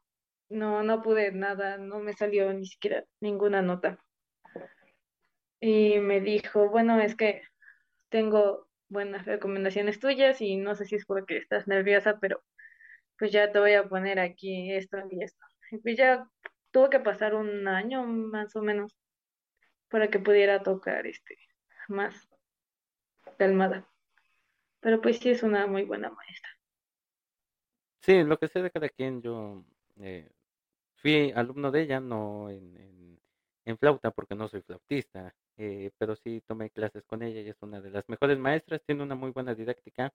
no, 0.49 0.83
no 0.83 1.01
pude 1.01 1.31
nada, 1.31 1.77
no 1.77 1.99
me 1.99 2.13
salió 2.13 2.51
ni 2.53 2.65
siquiera 2.65 3.05
ninguna 3.21 3.61
nota. 3.61 3.99
Y 5.59 5.99
me 5.99 6.21
dijo, 6.21 6.69
bueno, 6.69 6.99
es 6.99 7.15
que 7.15 7.41
tengo 8.09 8.67
buenas 8.87 9.25
recomendaciones 9.25 9.99
tuyas 9.99 10.41
y 10.41 10.57
no 10.57 10.75
sé 10.75 10.85
si 10.85 10.95
es 10.95 11.05
porque 11.05 11.37
estás 11.37 11.67
nerviosa, 11.67 12.17
pero 12.19 12.43
pues 13.17 13.31
ya 13.31 13.51
te 13.51 13.59
voy 13.59 13.73
a 13.73 13.87
poner 13.87 14.19
aquí 14.19 14.71
esto 14.73 14.97
y 15.11 15.23
esto. 15.23 15.45
Y 15.71 15.95
ya 15.95 16.27
tuvo 16.71 16.89
que 16.89 16.99
pasar 16.99 17.35
un 17.35 17.67
año 17.67 18.03
más 18.03 18.55
o 18.55 18.61
menos 18.61 18.95
para 19.89 20.09
que 20.09 20.19
pudiera 20.19 20.63
tocar 20.63 21.05
este 21.05 21.37
más 21.87 22.29
calmada. 23.37 23.87
Pero 24.79 25.01
pues 25.01 25.19
sí 25.19 25.29
es 25.29 25.43
una 25.43 25.67
muy 25.67 25.83
buena 25.83 26.09
maestra. 26.09 26.49
Sí, 28.01 28.23
lo 28.23 28.37
que 28.39 28.47
sé 28.47 28.61
de 28.61 28.71
cada 28.71 28.89
quien, 28.89 29.21
yo 29.21 29.65
eh, 29.99 30.31
fui 31.01 31.31
alumno 31.31 31.71
de 31.71 31.81
ella, 31.81 31.99
no 31.99 32.49
en, 32.49 33.77
flauta 33.79 34.09
porque 34.09 34.33
no 34.33 34.47
soy 34.47 34.61
flautista, 34.63 35.33
eh, 35.55 35.91
pero 35.99 36.15
sí 36.15 36.41
tomé 36.47 36.71
clases 36.71 37.03
con 37.05 37.21
ella 37.21 37.41
y 37.41 37.49
es 37.49 37.57
una 37.61 37.79
de 37.79 37.91
las 37.91 38.09
mejores 38.09 38.39
maestras, 38.39 38.81
tiene 38.83 39.03
una 39.03 39.13
muy 39.13 39.29
buena 39.31 39.53
didáctica. 39.53 40.11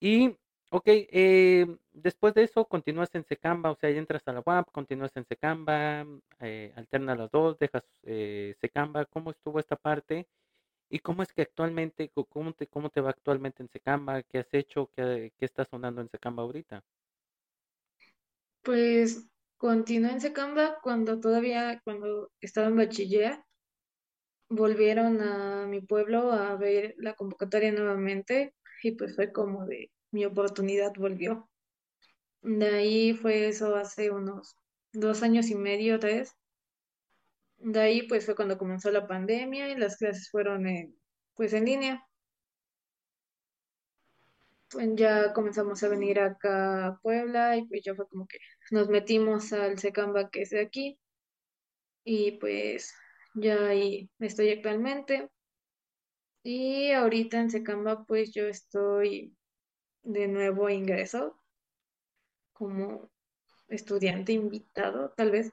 Y, 0.00 0.36
ok, 0.70 0.84
eh, 0.86 1.66
después 1.92 2.34
de 2.34 2.44
eso 2.44 2.66
continúas 2.66 3.14
en 3.14 3.24
Secamba, 3.24 3.70
o 3.70 3.76
sea, 3.76 3.90
ya 3.90 3.98
entras 3.98 4.22
a 4.26 4.32
la 4.32 4.42
UAP, 4.44 4.70
continúas 4.72 5.16
en 5.16 5.26
Secamba, 5.26 6.06
eh, 6.40 6.72
alterna 6.76 7.14
las 7.16 7.30
dos, 7.30 7.58
dejas 7.58 7.84
eh, 8.02 8.54
Secamba, 8.60 9.06
¿cómo 9.06 9.30
estuvo 9.30 9.58
esta 9.58 9.76
parte? 9.76 10.26
¿Y 10.90 11.00
cómo 11.00 11.22
es 11.22 11.32
que 11.32 11.42
actualmente, 11.42 12.10
cómo 12.28 12.52
te, 12.52 12.66
cómo 12.68 12.90
te 12.90 13.00
va 13.00 13.10
actualmente 13.10 13.62
en 13.62 13.68
Secamba? 13.70 14.22
¿Qué 14.22 14.38
has 14.38 14.52
hecho? 14.54 14.90
¿Qué, 14.94 15.32
qué 15.38 15.44
está 15.44 15.64
sonando 15.64 16.00
en 16.00 16.08
Secamba 16.10 16.42
ahorita? 16.42 16.84
Pues 18.62 19.24
continué 19.56 20.12
en 20.12 20.20
Secamba 20.20 20.78
cuando 20.82 21.20
todavía, 21.20 21.80
cuando 21.84 22.30
estaba 22.40 22.68
en 22.68 22.76
bachiller, 22.76 23.38
volvieron 24.48 25.20
a 25.20 25.66
mi 25.66 25.80
pueblo 25.80 26.32
a 26.32 26.56
ver 26.56 26.94
la 26.98 27.14
convocatoria 27.14 27.72
nuevamente 27.72 28.54
y 28.82 28.92
pues 28.92 29.16
fue 29.16 29.32
como 29.32 29.66
de 29.66 29.90
mi 30.10 30.24
oportunidad 30.24 30.92
volvió. 30.96 31.48
De 32.42 32.68
ahí 32.68 33.14
fue 33.14 33.48
eso 33.48 33.74
hace 33.76 34.10
unos 34.10 34.54
dos 34.92 35.22
años 35.22 35.50
y 35.50 35.56
medio, 35.56 35.98
tres. 35.98 36.32
De 37.58 37.80
ahí 37.80 38.02
pues 38.02 38.24
fue 38.24 38.36
cuando 38.36 38.58
comenzó 38.58 38.90
la 38.90 39.06
pandemia 39.06 39.68
y 39.70 39.76
las 39.76 39.96
clases 39.96 40.30
fueron 40.30 40.64
pues 41.34 41.52
en 41.52 41.64
línea. 41.64 42.06
Ya 44.96 45.32
comenzamos 45.32 45.82
a 45.82 45.88
venir 45.88 46.20
acá 46.20 46.86
a 46.86 46.98
Puebla 47.00 47.56
y 47.56 47.66
pues 47.66 47.82
ya 47.84 47.94
fue 47.94 48.08
como 48.08 48.26
que 48.26 48.38
nos 48.70 48.88
metimos 48.88 49.52
al 49.52 49.78
Secamba 49.78 50.30
que 50.30 50.42
es 50.42 50.50
de 50.50 50.60
aquí 50.60 50.98
y 52.04 52.32
pues 52.32 52.94
ya 53.34 53.66
ahí 53.68 54.10
estoy 54.20 54.50
actualmente. 54.50 55.30
Y 56.42 56.92
ahorita 56.92 57.40
en 57.40 57.50
Secamba 57.50 58.04
pues 58.06 58.32
yo 58.32 58.46
estoy 58.46 59.36
de 60.02 60.28
nuevo 60.28 60.70
ingreso 60.70 61.40
como 62.52 63.10
estudiante 63.68 64.32
invitado, 64.32 65.12
tal 65.16 65.30
vez, 65.30 65.52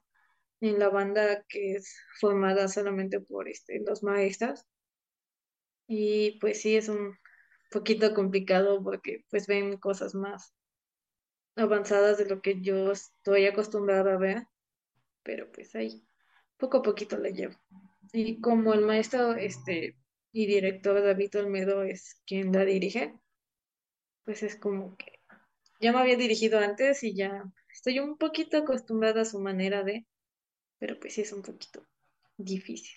en 0.62 0.80
la 0.80 0.90
banda 0.90 1.44
que 1.50 1.74
es 1.74 1.98
formada 2.20 2.68
solamente 2.68 3.20
por 3.20 3.50
este, 3.50 3.80
los 3.86 4.04
maestros. 4.04 4.66
Y 5.88 6.40
pues 6.40 6.62
sí, 6.62 6.76
es 6.76 6.90
un 6.90 7.18
poquito 7.74 8.14
complicado 8.14 8.82
porque 8.84 9.26
pues 9.30 9.48
ven 9.48 9.78
cosas 9.78 10.14
más 10.14 10.54
avanzadas 11.56 12.18
de 12.18 12.26
lo 12.26 12.42
que 12.42 12.62
yo 12.62 12.92
estoy 12.92 13.46
acostumbrada 13.48 14.14
a 14.14 14.18
ver, 14.18 14.44
pero 15.24 15.52
pues 15.52 15.76
ahí 15.76 16.06
poco 16.58 16.78
a 16.78 16.82
poquito 16.84 17.18
la 17.18 17.30
llevo. 17.30 17.56
Y 18.12 18.40
como 18.42 18.74
el 18.74 18.82
maestro 18.82 19.34
este, 19.34 19.98
y 20.32 20.46
director 20.46 21.02
David 21.02 21.36
Olmedo 21.38 21.84
es 21.84 22.22
quien 22.26 22.52
la 22.52 22.64
dirige, 22.66 23.14
pues 24.24 24.44
es 24.44 24.56
como 24.56 24.96
que 24.98 25.20
ya 25.80 25.92
me 25.92 26.00
había 26.00 26.16
dirigido 26.16 26.60
antes 26.60 27.04
y 27.04 27.16
ya 27.16 27.44
estoy 27.72 28.00
un 28.00 28.18
poquito 28.18 28.58
acostumbrada 28.58 29.22
a 29.22 29.26
su 29.26 29.40
manera 29.40 29.84
de, 29.84 30.06
pero 30.80 31.00
pues 31.00 31.16
sí 31.16 31.22
es 31.22 31.34
un 31.34 31.42
poquito 31.42 31.86
difícil. 32.38 32.96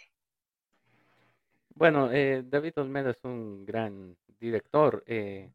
Bueno, 1.77 2.11
eh, 2.11 2.43
David 2.45 2.73
Olmedo 2.79 3.11
es 3.11 3.23
un 3.23 3.65
gran 3.65 4.17
director. 4.41 5.05
eh, 5.07 5.53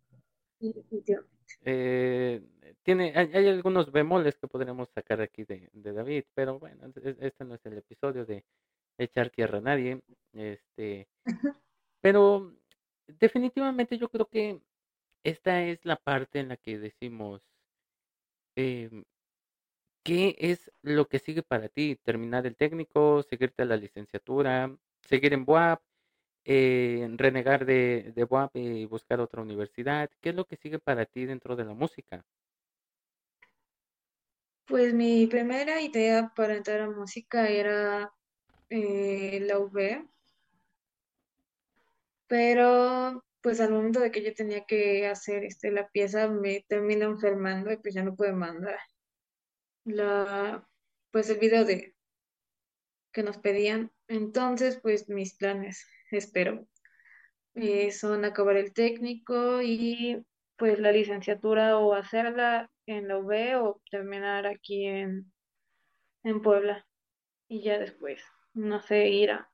eh, 1.65 2.41
tiene, 2.83 3.13
hay, 3.15 3.31
hay 3.33 3.47
algunos 3.49 3.91
bemoles 3.91 4.37
que 4.37 4.47
podríamos 4.47 4.89
sacar 4.89 5.21
aquí 5.21 5.43
de, 5.43 5.69
de 5.73 5.93
David, 5.93 6.23
pero 6.33 6.59
bueno, 6.59 6.87
es- 6.95 7.17
este 7.19 7.45
no 7.45 7.55
es 7.55 7.65
el 7.65 7.77
episodio 7.77 8.25
de 8.25 8.43
echar 8.97 9.29
tierra 9.31 9.59
a 9.59 9.61
nadie. 9.61 10.01
Este, 10.33 11.07
pero 12.01 12.55
definitivamente 13.07 13.97
yo 13.97 14.09
creo 14.09 14.27
que 14.27 14.61
esta 15.23 15.63
es 15.63 15.85
la 15.85 15.97
parte 15.97 16.39
en 16.39 16.49
la 16.49 16.57
que 16.57 16.79
decimos, 16.79 17.43
em, 18.55 19.03
¿qué 20.03 20.35
es 20.39 20.71
lo 20.83 21.07
que 21.07 21.19
sigue 21.19 21.43
para 21.43 21.69
ti? 21.69 21.95
¿Terminar 22.03 22.45
el 22.47 22.55
técnico, 22.55 23.23
seguirte 23.23 23.63
a 23.63 23.65
la 23.65 23.77
licenciatura, 23.77 24.75
seguir 25.01 25.33
en 25.33 25.45
BUAP? 25.45 25.81
Eh, 26.45 27.07
renegar 27.17 27.65
de, 27.65 28.13
de 28.15 28.23
BUAP 28.23 28.55
y 28.55 28.85
buscar 28.85 29.19
otra 29.19 29.41
universidad? 29.41 30.09
¿Qué 30.21 30.29
es 30.29 30.35
lo 30.35 30.45
que 30.45 30.57
sigue 30.57 30.79
para 30.79 31.05
ti 31.05 31.25
dentro 31.25 31.55
de 31.55 31.65
la 31.65 31.73
música? 31.73 32.25
Pues 34.65 34.93
mi 34.93 35.27
primera 35.27 35.81
idea 35.81 36.31
para 36.35 36.55
entrar 36.55 36.81
a 36.81 36.89
música 36.89 37.49
era 37.49 38.13
eh, 38.69 39.39
la 39.41 39.59
UV, 39.59 40.07
pero 42.27 43.23
pues 43.41 43.59
al 43.59 43.71
momento 43.71 43.99
de 43.99 44.11
que 44.11 44.23
yo 44.23 44.33
tenía 44.33 44.65
que 44.65 45.07
hacer 45.07 45.43
este, 45.43 45.71
la 45.71 45.89
pieza 45.89 46.27
me 46.29 46.63
termino 46.67 47.05
enfermando 47.05 47.71
y 47.71 47.77
pues 47.77 47.93
ya 47.93 48.03
no 48.03 48.15
pude 48.15 48.33
mandar 48.33 48.79
la, 49.83 50.67
pues 51.11 51.29
el 51.29 51.39
video 51.39 51.65
de 51.65 51.95
que 53.11 53.23
nos 53.23 53.37
pedían. 53.37 53.91
Entonces, 54.07 54.79
pues 54.81 55.09
mis 55.09 55.35
planes, 55.35 55.85
espero, 56.17 56.67
eh, 57.55 57.91
son 57.91 58.25
acabar 58.25 58.57
el 58.57 58.73
técnico 58.73 59.61
y 59.61 60.23
pues 60.57 60.79
la 60.79 60.91
licenciatura 60.91 61.77
o 61.77 61.93
hacerla 61.93 62.69
en 62.85 63.07
la 63.07 63.17
UV 63.17 63.55
o 63.61 63.81
terminar 63.89 64.45
aquí 64.47 64.85
en, 64.85 65.31
en 66.23 66.41
Puebla 66.41 66.85
y 67.47 67.61
ya 67.63 67.79
después, 67.79 68.23
no 68.53 68.79
sé, 68.81 69.09
ir 69.09 69.31
a, 69.31 69.51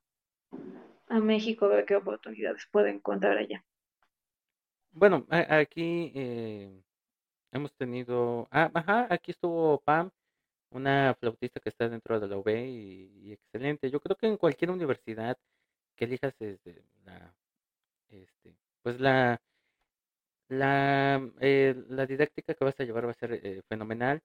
a 1.07 1.19
México 1.19 1.65
a 1.65 1.69
ver 1.69 1.85
qué 1.85 1.95
oportunidades 1.95 2.67
puedo 2.71 2.87
encontrar 2.87 3.37
allá. 3.37 3.63
Bueno, 4.91 5.25
aquí 5.29 6.11
eh, 6.15 6.83
hemos 7.51 7.73
tenido, 7.75 8.47
ah, 8.51 8.69
ajá, 8.73 9.07
aquí 9.09 9.31
estuvo 9.31 9.79
Pam, 9.81 10.09
una 10.71 11.15
flautista 11.19 11.59
que 11.59 11.69
está 11.69 11.87
dentro 11.87 12.19
de 12.19 12.27
la 12.27 12.37
UB 12.37 12.49
y 12.49 13.31
excelente. 13.33 13.89
Yo 13.89 13.99
creo 13.99 14.15
que 14.15 14.27
en 14.27 14.37
cualquier 14.37 14.71
universidad 14.71 15.37
que 15.97 16.05
elijas 16.05 16.35
desde 16.39 16.85
la, 17.05 17.35
este, 18.09 18.57
pues 18.83 18.99
la, 19.01 19.41
la, 20.49 21.31
eh, 21.41 21.75
la 21.89 22.05
didáctica 22.05 22.53
que 22.53 22.65
vas 22.65 22.79
a 22.79 22.83
llevar 22.83 23.05
va 23.07 23.11
a 23.11 23.13
ser 23.13 23.33
eh, 23.33 23.61
fenomenal. 23.69 24.21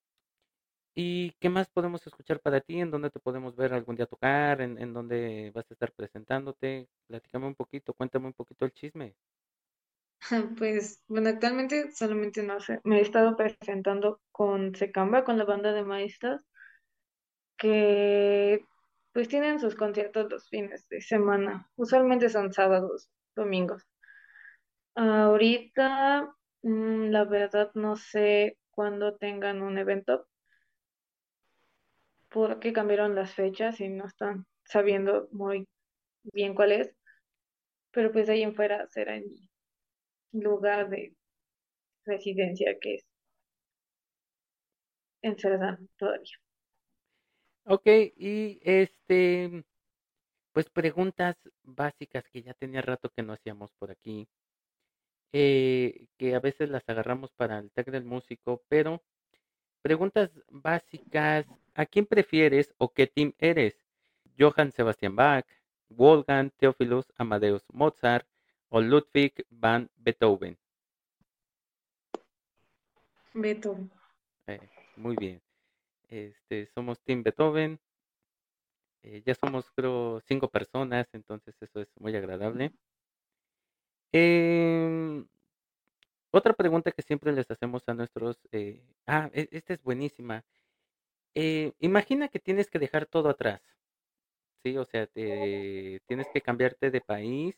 ¿Y 0.95 1.33
qué 1.41 1.49
más 1.50 1.71
podemos 1.71 2.07
escuchar 2.07 2.41
para 2.41 2.61
ti? 2.61 2.81
¿En 2.81 2.91
dónde 2.91 3.11
te 3.11 3.21
podemos 3.21 3.57
ver 3.57 3.73
algún 3.75 3.97
día 3.97 4.07
tocar? 4.07 4.61
¿En, 4.62 4.79
en 4.81 4.93
dónde 4.95 5.50
vas 5.55 5.71
a 5.71 5.75
estar 5.75 5.93
presentándote? 5.95 6.88
Platícame 7.07 7.47
un 7.47 7.55
poquito, 7.55 7.95
cuéntame 7.95 8.26
un 8.29 8.35
poquito 8.35 8.64
el 8.67 8.73
chisme. 8.73 9.17
Pues, 10.59 11.02
bueno, 11.09 11.29
actualmente 11.29 11.91
solamente 11.93 12.43
no 12.43 12.61
sé, 12.61 12.81
me 12.85 12.99
he 12.99 13.02
estado 13.02 13.37
presentando 13.37 14.21
con 14.31 14.75
Secamba, 14.75 15.25
con 15.25 15.38
la 15.38 15.45
banda 15.45 15.73
de 15.73 15.85
maestras, 15.85 16.41
que 17.57 18.61
pues 19.12 19.28
tienen 19.28 19.61
sus 19.61 19.75
conciertos 19.75 20.31
los 20.31 20.49
fines 20.49 20.88
de 20.88 21.00
semana. 21.00 21.71
Usualmente 21.76 22.28
son 22.31 22.52
sábados, 22.52 23.11
domingos. 23.37 23.87
Ahorita, 24.95 26.35
mm, 26.62 27.11
la 27.11 27.25
verdad, 27.25 27.71
no 27.75 27.97
sé 27.97 28.59
cuándo 28.71 29.16
tengan 29.16 29.62
un 29.62 29.78
evento, 29.78 30.26
porque 32.31 32.73
cambiaron 32.73 33.14
las 33.14 33.35
fechas 33.35 33.81
y 33.81 33.88
no 33.88 34.07
están 34.07 34.47
sabiendo 34.64 35.28
muy 35.33 35.69
bien 36.25 36.54
cuál 36.54 36.73
es, 36.73 36.95
pero 37.92 38.12
pues 38.12 38.28
ahí 38.28 38.42
en 38.42 38.54
fuera 38.54 38.87
será 38.88 39.16
en 39.16 39.25
mi 40.33 40.42
lugar 40.42 40.88
de 40.90 41.14
residencia, 42.07 42.78
que 42.81 42.97
es 42.97 43.04
en 45.23 45.37
Cerdán 45.37 45.88
todavía. 45.97 46.41
Ok, 47.64 47.87
y 48.16 48.59
este, 48.62 49.64
pues 50.52 50.69
preguntas 50.71 51.37
básicas 51.62 52.28
que 52.28 52.42
ya 52.42 52.54
tenía 52.54 52.83
rato 52.83 53.11
que 53.11 53.23
no 53.23 53.33
hacíamos 53.33 53.71
por 53.78 53.90
aquí, 53.90 54.28
eh, 55.33 56.07
que 56.19 56.35
a 56.35 56.40
veces 56.40 56.71
las 56.71 56.88
agarramos 56.88 57.33
para 57.33 57.59
el 57.59 57.71
tag 57.71 57.90
del 57.90 58.04
músico, 58.04 58.62
pero 58.69 59.02
preguntas 59.81 60.31
básicas, 60.50 61.47
¿a 61.75 61.87
quién 61.87 62.07
prefieres 62.07 62.75
o 62.78 62.92
qué 62.92 63.07
team 63.07 63.33
eres? 63.38 63.76
¿Johann 64.38 64.73
Sebastian 64.73 65.14
Bach, 65.16 65.47
Wolfgang 65.88 66.50
Theophilus 66.59 67.12
Amadeus 67.16 67.64
Mozart 67.73 68.26
o 68.69 68.81
Ludwig 68.81 69.47
van 69.50 69.88
Beethoven? 69.97 70.59
Beto, 73.35 73.76
Eh, 74.47 74.61
muy 74.97 75.16
bien. 75.16 75.40
Este, 76.12 76.66
somos 76.66 77.00
Team 77.02 77.25
Beethoven. 77.25 77.81
eh, 79.02 79.23
ya 79.26 79.35
somos, 79.35 79.71
creo, 79.73 80.21
cinco 80.26 80.49
personas, 80.49 81.07
entonces 81.12 81.54
eso 81.61 81.81
es 81.81 81.88
muy 81.99 82.14
agradable. 82.16 82.73
Em, 84.12 85.26
otra 86.33 86.52
pregunta 86.54 86.90
que 86.92 87.02
siempre 87.02 87.33
les 87.33 87.50
hacemos 87.50 87.83
a 87.87 87.95
nuestros... 87.95 88.37
eh, 88.52 88.83
ah, 89.07 89.31
e- 89.35 89.49
esta 89.52 89.75
es 89.75 89.83
buenísima. 89.83 90.45
Eh, 91.35 91.73
imagina 91.81 92.28
que 92.28 92.40
tienes 92.40 92.71
que 92.71 92.78
dejar 92.81 93.07
todo 93.07 93.28
atrás, 93.31 93.62
¿sí? 94.65 94.76
O 94.78 94.84
sea, 94.84 95.06
te- 95.06 96.00
tienes 96.06 96.28
que 96.30 96.41
cambiarte 96.43 96.91
de 96.91 97.00
país 97.00 97.56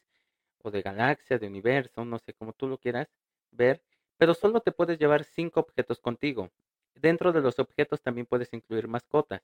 o 0.63 0.71
de 0.71 0.83
galaxia, 0.83 1.39
de 1.39 1.47
universo, 1.49 2.05
no 2.05 2.19
sé, 2.19 2.35
como 2.35 2.53
tú 2.53 2.69
lo 2.69 2.79
quieras 2.79 3.09
ver, 3.51 3.83
pero 4.19 4.35
solo 4.35 4.61
te 4.61 4.73
puedes 4.73 4.99
llevar 4.99 5.25
cinco 5.25 5.61
objetos 5.61 6.01
contigo. 6.01 6.51
Dentro 6.95 7.33
de 7.33 7.41
los 7.41 7.59
objetos 7.59 8.01
también 8.01 8.27
puedes 8.27 8.53
incluir 8.53 8.89
mascotas. 8.89 9.43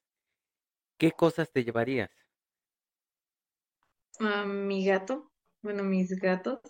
¿Qué 0.99 1.13
cosas 1.13 1.51
te 1.51 1.65
llevarías? 1.65 2.11
a 4.21 4.45
mi 4.45 4.85
gato, 4.85 5.31
bueno, 5.63 5.83
mis 5.83 6.11
gatos, 6.21 6.61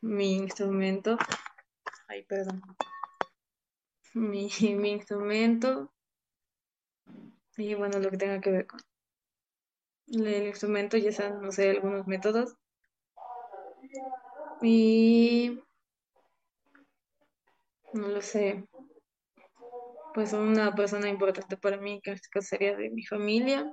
mi 0.00 0.36
instrumento, 0.36 1.18
ay, 2.06 2.22
perdón, 2.22 2.62
mi, 4.14 4.48
mi 4.76 4.90
instrumento 4.90 5.92
y 7.56 7.74
bueno, 7.74 7.98
lo 7.98 8.10
que 8.10 8.16
tenga 8.16 8.40
que 8.40 8.50
ver 8.52 8.66
con 8.68 8.80
el 10.06 10.46
instrumento, 10.46 10.96
ya 10.96 11.10
sean, 11.10 11.42
no 11.42 11.50
sé, 11.50 11.70
algunos 11.70 12.06
métodos 12.06 12.56
y 14.62 15.60
no 17.92 18.08
lo 18.08 18.22
sé, 18.22 18.64
pues 20.18 20.32
una 20.32 20.74
persona 20.74 21.08
importante 21.08 21.56
para 21.56 21.76
mí, 21.76 22.00
que 22.02 22.10
en 22.10 22.16
este 22.16 22.28
caso 22.28 22.48
sería 22.48 22.76
de 22.76 22.90
mi 22.90 23.04
familia, 23.06 23.72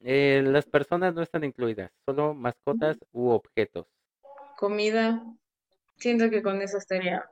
Eh, 0.00 0.42
las 0.44 0.66
personas 0.66 1.14
no 1.14 1.22
están 1.22 1.44
incluidas, 1.44 1.90
solo 2.04 2.34
mascotas 2.34 2.98
u 3.12 3.28
objetos. 3.30 3.86
comida, 4.56 5.22
siento 5.96 6.30
que 6.30 6.42
con 6.42 6.62
eso 6.62 6.78
estaría, 6.78 7.24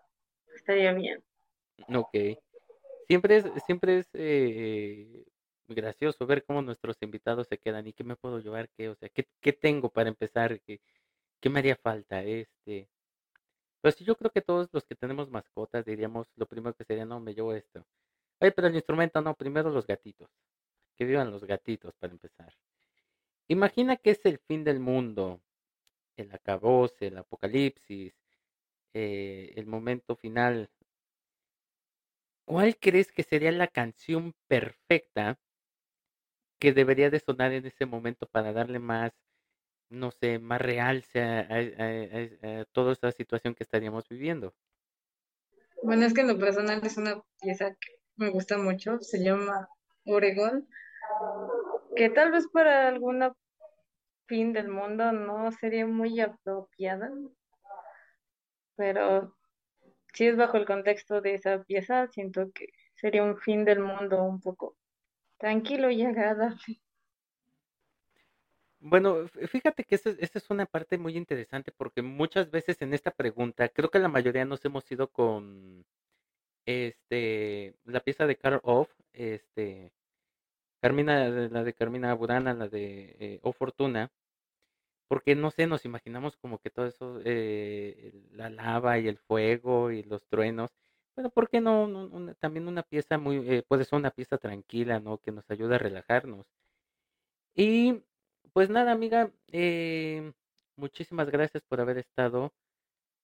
estaría 0.56 0.92
bien. 0.92 1.24
Ok. 1.94 2.14
Siempre 3.06 3.36
es, 3.38 3.46
siempre 3.66 3.98
es 3.98 4.08
eh, 4.14 5.24
gracioso 5.68 6.26
ver 6.26 6.44
cómo 6.44 6.62
nuestros 6.62 6.96
invitados 7.02 7.46
se 7.48 7.58
quedan 7.58 7.86
y 7.86 7.92
qué 7.94 8.04
me 8.04 8.16
puedo 8.16 8.40
llevar, 8.40 8.68
qué, 8.76 8.88
o 8.90 8.96
sea, 8.96 9.08
qué, 9.10 9.26
qué 9.40 9.52
tengo 9.52 9.90
para 9.90 10.10
empezar, 10.10 10.60
qué, 10.62 10.80
qué 11.40 11.50
me 11.50 11.60
haría 11.60 11.76
falta, 11.76 12.22
este. 12.24 12.88
Pues 13.88 14.00
yo 14.00 14.16
creo 14.16 14.30
que 14.30 14.42
todos 14.42 14.68
los 14.72 14.84
que 14.84 14.94
tenemos 14.94 15.30
mascotas 15.30 15.82
diríamos 15.82 16.28
lo 16.36 16.44
primero 16.44 16.74
que 16.74 16.84
sería, 16.84 17.06
no, 17.06 17.20
me 17.20 17.32
llevo 17.32 17.54
esto. 17.54 17.86
Oye, 18.38 18.52
pero 18.52 18.68
el 18.68 18.74
instrumento 18.74 19.22
no, 19.22 19.34
primero 19.34 19.70
los 19.70 19.86
gatitos. 19.86 20.28
Que 20.94 21.06
vivan 21.06 21.30
los 21.30 21.42
gatitos 21.44 21.94
para 21.94 22.12
empezar. 22.12 22.52
Imagina 23.48 23.96
que 23.96 24.10
es 24.10 24.20
el 24.26 24.40
fin 24.40 24.62
del 24.62 24.78
mundo, 24.78 25.40
el 26.18 26.30
acabose, 26.34 27.06
el 27.06 27.16
apocalipsis, 27.16 28.12
eh, 28.92 29.54
el 29.56 29.64
momento 29.64 30.16
final. 30.16 30.68
¿Cuál 32.44 32.76
crees 32.76 33.10
que 33.10 33.22
sería 33.22 33.52
la 33.52 33.68
canción 33.68 34.34
perfecta 34.48 35.38
que 36.58 36.74
debería 36.74 37.08
de 37.08 37.20
sonar 37.20 37.52
en 37.52 37.64
ese 37.64 37.86
momento 37.86 38.26
para 38.26 38.52
darle 38.52 38.80
más, 38.80 39.12
no 39.90 40.10
sé, 40.10 40.38
más 40.38 40.60
realce 40.60 41.22
a, 41.22 41.40
a- 41.40 42.64
toda 42.72 42.92
esa 42.92 43.12
situación 43.12 43.54
que 43.54 43.64
estaríamos 43.64 44.08
viviendo? 44.08 44.54
Bueno, 45.82 46.06
es 46.06 46.14
que 46.14 46.20
en 46.22 46.28
lo 46.28 46.38
personal 46.38 46.80
es 46.84 46.96
una 46.96 47.20
pieza 47.40 47.70
que 47.70 47.88
me 48.16 48.30
gusta 48.30 48.58
mucho, 48.58 48.98
se 49.00 49.22
llama 49.22 49.68
Oregón, 50.06 50.68
que 51.96 52.08
tal 52.10 52.30
vez 52.32 52.46
para 52.48 52.88
alguna 52.88 53.34
fin 54.28 54.52
del 54.54 54.68
mundo 54.68 55.12
no 55.12 55.52
sería 55.52 55.86
muy 55.86 56.20
apropiada, 56.20 57.10
pero 58.76 59.36
si 60.14 60.26
es 60.28 60.36
bajo 60.36 60.56
el 60.58 60.66
contexto 60.66 61.20
de 61.22 61.34
esa 61.36 61.62
pieza, 61.64 62.08
siento 62.08 62.50
que 62.52 62.68
sería 62.94 63.24
un 63.24 63.38
fin 63.38 63.64
del 63.64 63.80
mundo 63.80 64.22
un 64.24 64.40
poco 64.40 64.76
tranquilo 65.38 65.90
y 65.90 66.02
agradable. 66.04 66.82
Bueno, 68.80 69.26
fíjate 69.48 69.82
que 69.84 69.96
esa, 69.96 70.10
es 70.10 70.50
una 70.50 70.64
parte 70.66 70.98
muy 70.98 71.16
interesante 71.16 71.72
porque 71.72 72.00
muchas 72.02 72.50
veces 72.50 72.80
en 72.80 72.94
esta 72.94 73.10
pregunta, 73.10 73.68
creo 73.68 73.90
que 73.90 73.98
la 73.98 74.08
mayoría 74.08 74.44
nos 74.44 74.64
hemos 74.64 74.90
ido 74.90 75.10
con 75.10 75.84
este 76.66 77.76
la 77.84 78.00
pieza 78.00 78.26
de 78.26 78.36
Carl 78.36 78.60
Off, 78.64 78.90
este 79.12 79.92
Carmina, 80.82 81.28
la 81.28 81.64
de 81.64 81.74
Carmina 81.74 82.14
Burana, 82.14 82.54
la 82.54 82.68
de 82.68 83.16
eh, 83.20 83.40
O 83.42 83.52
Fortuna, 83.52 84.12
porque 85.08 85.34
no 85.36 85.50
sé, 85.50 85.66
nos 85.66 85.84
imaginamos 85.84 86.36
como 86.36 86.58
que 86.58 86.70
todo 86.70 86.86
eso, 86.86 87.20
eh, 87.24 88.12
la 88.32 88.50
lava 88.50 88.98
y 88.98 89.08
el 89.08 89.18
fuego 89.18 89.90
y 89.90 90.02
los 90.04 90.26
truenos, 90.28 90.70
pero 91.14 91.30
¿por 91.30 91.48
qué 91.50 91.60
no? 91.60 92.34
también 92.40 92.68
una 92.68 92.82
pieza 92.84 93.18
muy, 93.18 93.38
eh, 93.50 93.62
puede 93.66 93.84
ser 93.84 93.98
una 93.98 94.10
pieza 94.12 94.38
tranquila, 94.38 95.00
¿no? 95.00 95.18
Que 95.18 95.32
nos 95.32 95.50
ayude 95.50 95.76
a 95.76 95.78
relajarnos. 95.78 96.46
Y 97.54 98.02
pues 98.58 98.70
nada, 98.70 98.90
amiga, 98.90 99.30
eh, 99.52 100.32
muchísimas 100.74 101.30
gracias 101.30 101.62
por 101.62 101.80
haber 101.80 101.96
estado 101.98 102.52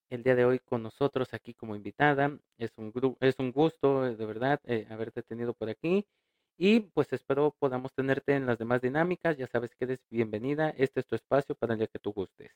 el 0.09 0.23
día 0.23 0.33
de 0.33 0.45
hoy 0.45 0.59
con 0.59 0.81
nosotros 0.81 1.33
aquí 1.33 1.53
como 1.53 1.75
invitada. 1.75 2.39
Es 2.57 2.71
un, 2.77 3.17
es 3.19 3.37
un 3.37 3.51
gusto, 3.51 4.07
eh, 4.07 4.15
de 4.15 4.25
verdad, 4.25 4.61
eh, 4.63 4.87
haberte 4.89 5.23
tenido 5.23 5.53
por 5.53 5.67
aquí. 5.67 6.07
Y 6.55 6.79
pues 6.79 7.11
espero 7.11 7.53
podamos 7.59 7.93
tenerte 7.93 8.33
en 8.33 8.45
las 8.45 8.57
demás 8.59 8.81
dinámicas. 8.81 9.35
Ya 9.35 9.47
sabes 9.47 9.75
que 9.75 9.83
eres 9.83 9.99
bienvenida. 10.09 10.69
Este 10.69 11.01
es 11.01 11.05
tu 11.05 11.15
espacio 11.15 11.53
para 11.53 11.73
el 11.73 11.79
día 11.79 11.87
que 11.87 11.99
tú 11.99 12.13
gustes. 12.13 12.53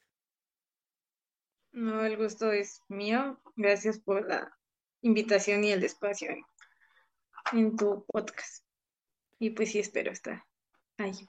No, 1.73 2.05
el 2.05 2.15
gusto 2.15 2.53
es 2.53 2.81
mío. 2.87 3.41
Gracias 3.57 3.99
por 3.99 4.25
la 4.25 4.57
invitación 5.01 5.65
y 5.65 5.73
el 5.73 5.83
espacio 5.83 6.29
en, 6.29 6.45
en 7.51 7.75
tu 7.75 8.05
podcast. 8.05 8.63
Y 9.37 9.49
pues 9.49 9.69
sí, 9.73 9.79
espero 9.79 10.13
estar 10.13 10.45
ahí. 10.97 11.27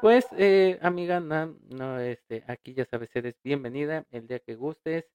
Pues, 0.00 0.26
eh, 0.32 0.78
amiga, 0.82 1.20
no, 1.20 1.58
no, 1.70 1.98
este, 2.00 2.44
aquí 2.48 2.74
ya 2.74 2.84
sabes, 2.84 3.10
eres 3.16 3.34
bienvenida 3.42 4.06
el 4.10 4.26
día 4.26 4.38
que 4.40 4.54
gustes 4.54 5.06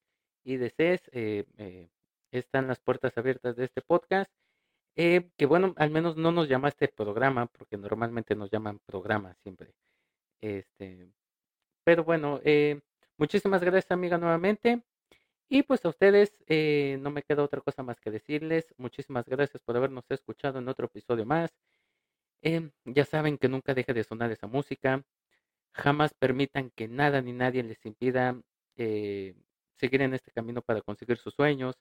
y 0.43 0.57
desees. 0.57 1.01
eh, 1.13 1.45
eh, 1.57 1.89
están 2.31 2.67
las 2.67 2.79
puertas 2.79 3.17
abiertas 3.17 3.55
de 3.55 3.65
este 3.65 3.81
podcast. 3.81 4.31
Eh, 4.97 5.31
que 5.37 5.45
bueno, 5.45 5.73
al 5.77 5.91
menos 5.91 6.17
no 6.17 6.31
nos 6.31 6.49
llamaste 6.49 6.87
programa, 6.89 7.47
porque 7.47 7.77
normalmente 7.77 8.35
nos 8.35 8.51
llaman 8.51 8.79
programa 8.85 9.35
siempre. 9.43 9.73
Este, 10.41 11.11
pero 11.85 12.03
bueno, 12.05 12.41
eh, 12.43 12.81
muchísimas 13.17 13.61
gracias, 13.63 13.91
amiga, 13.91 14.17
nuevamente. 14.17 14.83
Y 15.49 15.63
pues 15.63 15.85
a 15.85 15.89
ustedes, 15.89 16.35
eh, 16.47 16.97
no 17.01 17.11
me 17.11 17.23
queda 17.23 17.43
otra 17.43 17.61
cosa 17.61 17.83
más 17.83 17.99
que 18.01 18.11
decirles. 18.11 18.73
Muchísimas 18.77 19.25
gracias 19.27 19.63
por 19.63 19.77
habernos 19.77 20.05
escuchado 20.09 20.59
en 20.59 20.67
otro 20.69 20.87
episodio 20.87 21.25
más. 21.25 21.51
Em, 22.43 22.71
ya 22.85 23.05
saben 23.05 23.37
que 23.37 23.47
nunca 23.49 23.73
deje 23.73 23.93
de 23.93 24.03
sonar 24.03 24.31
esa 24.31 24.47
música. 24.47 25.03
Jamás 25.73 26.13
permitan 26.13 26.71
que 26.71 26.87
nada 26.87 27.21
ni 27.21 27.33
nadie 27.33 27.63
les 27.63 27.85
impida 27.85 28.41
eh, 28.77 29.35
seguir 29.75 30.01
en 30.01 30.13
este 30.13 30.31
camino 30.31 30.61
para 30.61 30.81
conseguir 30.81 31.17
sus 31.17 31.33
sueños. 31.35 31.75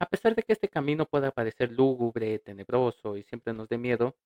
A 0.00 0.06
pesar 0.06 0.34
de 0.34 0.42
que 0.42 0.52
este 0.54 0.68
camino 0.68 1.06
pueda 1.06 1.30
parecer 1.32 1.72
lúgubre, 1.72 2.38
tenebroso 2.40 3.16
y 3.16 3.22
siempre 3.24 3.52
nos 3.54 3.68
dé 3.68 3.78
miedo, 3.78 4.16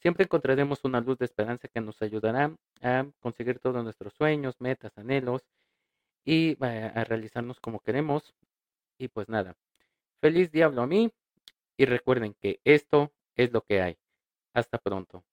siempre 0.00 0.24
encontraremos 0.24 0.84
una 0.84 1.00
luz 1.00 1.18
de 1.18 1.26
esperanza 1.26 1.68
que 1.68 1.80
nos 1.80 2.00
ayudará 2.02 2.56
a 2.82 3.06
conseguir 3.20 3.58
todos 3.60 3.82
nuestros 3.84 4.14
sueños, 4.14 4.56
metas, 4.60 4.96
anhelos 4.98 5.42
y 6.24 6.56
a 6.64 7.04
realizarnos 7.04 7.60
como 7.60 7.80
queremos. 7.80 8.34
Y 8.98 9.08
pues 9.08 9.28
nada, 9.28 9.56
feliz 10.20 10.52
diablo 10.52 10.82
a 10.82 10.86
mí 10.86 11.12
y 11.76 11.86
recuerden 11.86 12.34
que 12.40 12.60
esto 12.64 13.12
es 13.36 13.52
lo 13.52 13.62
que 13.62 13.82
hay. 13.82 13.98
Hasta 14.54 14.78
pronto. 14.78 15.24